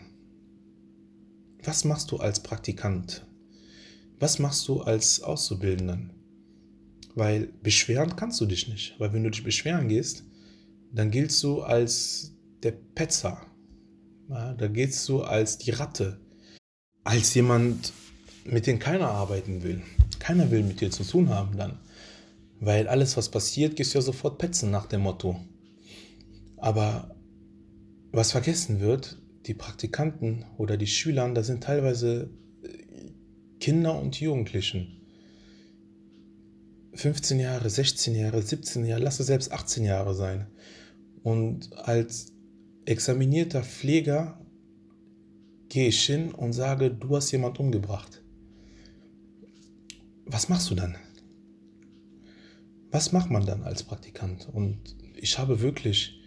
[1.63, 3.27] Was machst du als Praktikant?
[4.23, 6.13] Was machst du als Auszubildenden?
[7.17, 8.95] Weil beschweren kannst du dich nicht.
[9.01, 10.23] Weil wenn du dich beschweren gehst,
[10.93, 13.45] dann giltst du als der Petzer.
[14.29, 16.21] Ja, da giltst du als die Ratte.
[17.03, 17.93] Als jemand,
[18.45, 19.83] mit dem keiner arbeiten will.
[20.21, 21.81] Keiner will mit dir zu tun haben dann.
[22.61, 25.41] Weil alles, was passiert, gehst du ja sofort petzen nach dem Motto.
[26.59, 27.17] Aber
[28.13, 32.31] was vergessen wird, die Praktikanten oder die Schüler, da sind teilweise
[33.63, 34.89] Kinder und Jugendlichen.
[36.95, 40.49] 15 Jahre, 16 Jahre, 17 Jahre, lass es selbst 18 Jahre sein.
[41.23, 42.33] Und als
[42.87, 44.45] examinierter Pfleger
[45.69, 48.25] gehe ich hin und sage, du hast jemand umgebracht.
[50.27, 50.97] Was machst du dann?
[52.91, 54.49] Was macht man dann als Praktikant?
[54.53, 56.21] Und ich habe wirklich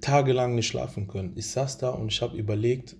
[0.00, 1.34] tagelang nicht schlafen können.
[1.36, 2.96] Ich saß da und ich habe überlegt,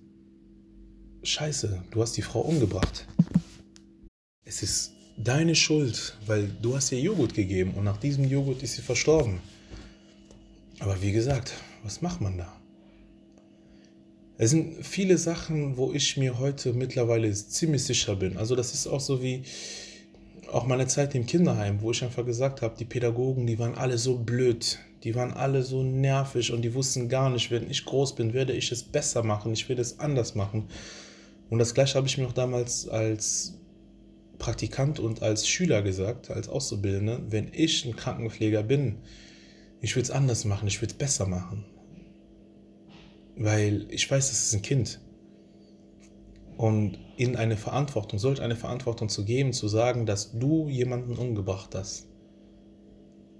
[1.23, 3.05] scheiße, du hast die Frau umgebracht
[4.45, 8.75] es ist deine Schuld, weil du hast ihr Joghurt gegeben und nach diesem Joghurt ist
[8.75, 9.39] sie verstorben.
[10.79, 12.53] Aber wie gesagt, was macht man da?
[14.37, 18.37] Es sind viele Sachen, wo ich mir heute mittlerweile ziemlich sicher bin.
[18.37, 19.43] Also das ist auch so wie
[20.51, 23.97] auch meine Zeit im Kinderheim, wo ich einfach gesagt habe, die Pädagogen, die waren alle
[23.97, 28.15] so blöd, die waren alle so nervig und die wussten gar nicht, wenn ich groß
[28.15, 30.65] bin, werde ich es besser machen, ich werde es anders machen.
[31.49, 33.55] Und das gleiche habe ich mir auch damals als
[34.37, 38.97] Praktikant und als Schüler gesagt, als Auszubildender, wenn ich ein Krankenpfleger bin,
[39.81, 41.65] ich will es anders machen, ich will es besser machen.
[43.35, 44.99] Weil ich weiß, das ist ein Kind.
[46.57, 51.75] Und in eine Verantwortung, solch eine Verantwortung zu geben, zu sagen, dass du jemanden umgebracht
[51.75, 52.07] hast.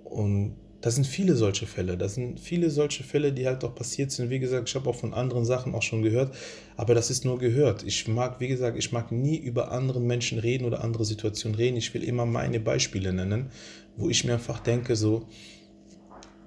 [0.04, 0.56] Und
[0.86, 1.98] das sind viele solche Fälle.
[1.98, 4.30] Das sind viele solche Fälle, die halt auch passiert sind.
[4.30, 6.36] Wie gesagt, ich habe auch von anderen Sachen auch schon gehört,
[6.78, 7.82] aber das ist nur gehört.
[7.82, 11.76] Ich mag, wie gesagt, ich mag nie über andere Menschen reden oder andere Situationen reden.
[11.76, 13.50] Ich will immer meine Beispiele nennen,
[13.98, 15.28] wo ich mir einfach denke, so,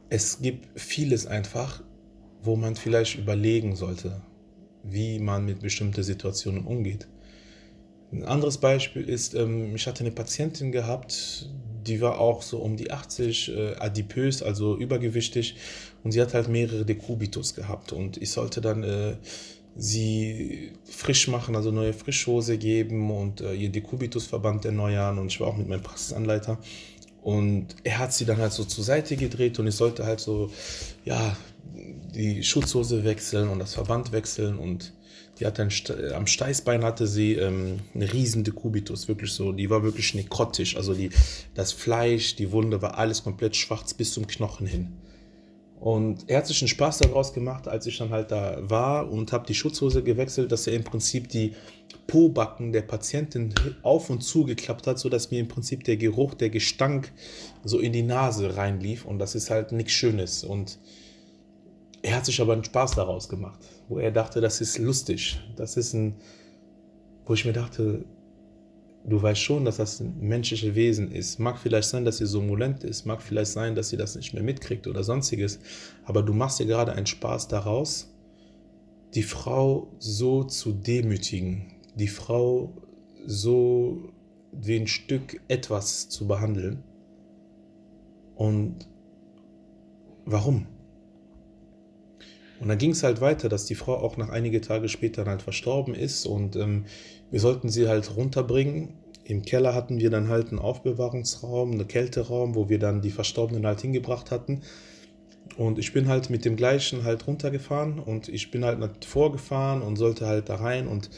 [0.08, 1.82] es gibt vieles einfach,
[2.40, 4.20] wo man vielleicht überlegen sollte,
[4.84, 7.08] wie man mit bestimmten Situationen umgeht.
[8.12, 11.50] Ein anderes Beispiel ist, ähm, ich hatte eine Patientin gehabt,
[11.88, 15.56] die war auch so um die 80, äh, adipös, also übergewichtig.
[16.04, 17.92] Und sie hat halt mehrere Dekubitus gehabt.
[17.92, 19.16] Und ich sollte dann äh,
[19.76, 25.18] sie frisch machen, also neue Frischhose geben und äh, ihr Dekubitusverband erneuern.
[25.18, 26.58] Und ich war auch mit meinem Praxisanleiter.
[27.22, 30.50] Und er hat sie dann halt so zur Seite gedreht und ich sollte halt so,
[31.04, 31.36] ja,
[32.14, 34.92] die Schutzhose wechseln und das Verband wechseln und
[35.38, 39.52] die hatte ein, am Steißbein hatte sie ähm, eine riesen Dekubitus, wirklich so.
[39.52, 40.76] Die war wirklich nekrotisch.
[40.76, 41.10] Also die,
[41.54, 44.92] das Fleisch, die Wunde war alles komplett schwarz bis zum Knochen hin.
[45.80, 49.32] Und er hat sich einen Spaß daraus gemacht, als ich dann halt da war und
[49.32, 51.54] habe die Schutzhose gewechselt, dass er im Prinzip die
[52.08, 56.50] Pobacken der Patientin auf und zu geklappt hat, sodass mir im Prinzip der Geruch, der
[56.50, 57.12] Gestank
[57.62, 59.04] so in die Nase reinlief.
[59.04, 60.42] Und das ist halt nichts Schönes.
[60.42, 60.78] Und
[62.02, 65.40] er hat sich aber einen Spaß daraus gemacht, wo er dachte, das ist lustig.
[65.56, 66.14] Das ist ein,
[67.26, 68.04] wo ich mir dachte,
[69.04, 71.38] du weißt schon, dass das ein menschliches Wesen ist.
[71.38, 74.42] Mag vielleicht sein, dass sie somnolent ist, mag vielleicht sein, dass sie das nicht mehr
[74.42, 75.58] mitkriegt oder sonstiges,
[76.04, 78.12] aber du machst dir gerade einen Spaß daraus,
[79.14, 82.74] die Frau so zu demütigen, die Frau
[83.26, 84.12] so
[84.52, 86.82] wie ein Stück etwas zu behandeln.
[88.34, 88.88] Und
[90.24, 90.66] warum?
[92.60, 95.42] Und dann ging es halt weiter, dass die Frau auch nach einige Tage später halt
[95.42, 96.86] verstorben ist und ähm,
[97.30, 98.94] wir sollten sie halt runterbringen.
[99.24, 103.66] Im Keller hatten wir dann halt einen Aufbewahrungsraum, einen Kälteraum, wo wir dann die Verstorbenen
[103.66, 104.62] halt hingebracht hatten.
[105.56, 109.96] Und ich bin halt mit dem gleichen halt runtergefahren und ich bin halt vorgefahren und
[109.96, 111.10] sollte halt da rein und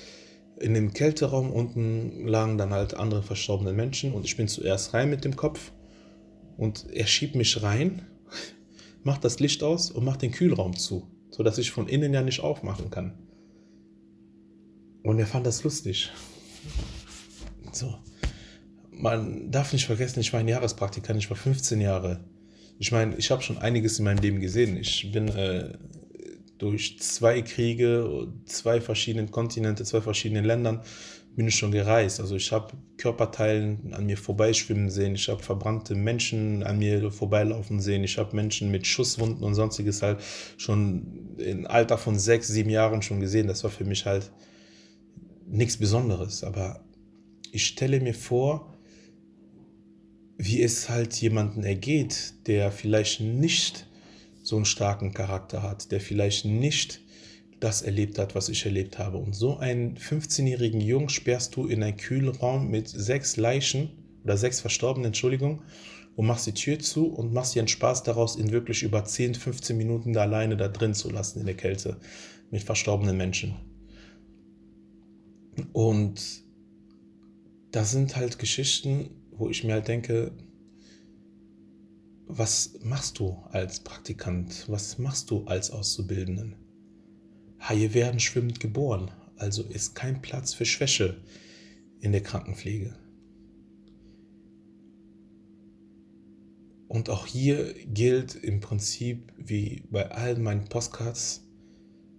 [0.58, 5.10] in dem Kälteraum unten lagen dann halt andere verstorbene Menschen und ich bin zuerst rein
[5.10, 5.72] mit dem Kopf
[6.56, 8.02] und er schiebt mich rein,
[9.02, 11.08] macht das Licht aus und macht den Kühlraum zu.
[11.40, 13.14] Sodass ich von innen ja nicht aufmachen kann.
[15.02, 16.10] Und er fand das lustig.
[17.72, 17.94] So.
[18.90, 22.22] Man darf nicht vergessen, ich war ein Jahrespraktikant, ich war 15 Jahre.
[22.78, 24.76] Ich meine, ich habe schon einiges in meinem Leben gesehen.
[24.76, 25.78] Ich bin äh,
[26.58, 30.82] durch zwei Kriege, zwei verschiedene Kontinente, zwei verschiedene Ländern
[31.36, 32.20] bin ich schon gereist.
[32.20, 37.80] Also ich habe Körperteilen an mir vorbeischwimmen sehen, ich habe verbrannte Menschen an mir vorbeilaufen
[37.80, 40.20] sehen, ich habe Menschen mit Schusswunden und sonstiges halt
[40.56, 43.46] schon im Alter von sechs, sieben Jahren schon gesehen.
[43.46, 44.30] Das war für mich halt
[45.46, 46.44] nichts Besonderes.
[46.44, 46.84] Aber
[47.52, 48.74] ich stelle mir vor,
[50.36, 53.86] wie es halt jemanden ergeht, der vielleicht nicht
[54.42, 57.00] so einen starken Charakter hat, der vielleicht nicht
[57.60, 59.18] das erlebt hat, was ich erlebt habe.
[59.18, 63.90] Und so einen 15-jährigen Jungen sperrst du in einen kühlen Raum mit sechs Leichen
[64.24, 65.62] oder sechs Verstorbenen, Entschuldigung,
[66.16, 69.34] und machst die Tür zu und machst dir einen Spaß daraus, ihn wirklich über 10,
[69.34, 71.98] 15 Minuten da alleine da drin zu lassen in der Kälte
[72.50, 73.54] mit verstorbenen Menschen.
[75.72, 76.42] Und
[77.70, 80.32] das sind halt Geschichten, wo ich mir halt denke,
[82.26, 84.68] was machst du als Praktikant?
[84.68, 86.59] Was machst du als Auszubildenden?
[87.60, 91.16] Haie werden schwimmend geboren, also ist kein Platz für Schwäche
[92.00, 92.96] in der Krankenpflege.
[96.88, 101.46] Und auch hier gilt im Prinzip wie bei allen meinen Postcards,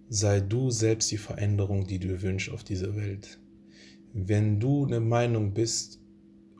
[0.08, 3.38] sei du selbst die Veränderung, die du wünschst auf dieser Welt.
[4.14, 6.02] Wenn du eine Meinung bist,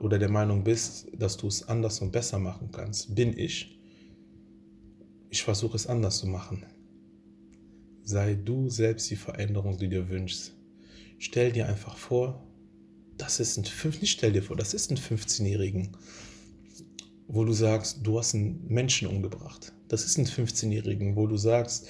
[0.02, 3.78] oder der Meinung bist, dass du es anders und besser machen kannst, bin ich.
[5.30, 6.66] Ich versuche es anders zu machen.
[8.04, 10.52] Sei du selbst die Veränderung, die du dir wünschst.
[11.18, 12.44] Stell dir einfach vor,
[13.16, 13.64] das ist ein
[14.00, 15.96] nicht stell dir vor, das ist ein 15-Jährigen,
[17.28, 19.72] wo du sagst, du hast einen Menschen umgebracht.
[19.88, 21.86] Das ist ein 15-Jährigen, wo du sagst,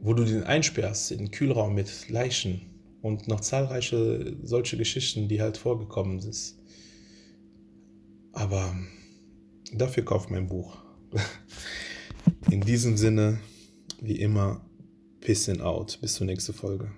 [0.00, 2.62] wo du den einsperrst in den Kühlraum mit Leichen
[3.02, 6.54] und noch zahlreiche solche Geschichten, die halt vorgekommen sind.
[8.32, 8.74] Aber
[9.72, 10.78] dafür kauft mein Buch.
[12.50, 13.38] In diesem Sinne,
[14.00, 14.64] wie immer,
[15.22, 15.98] Peace and out.
[16.00, 16.90] Bis zur nächsten Folge.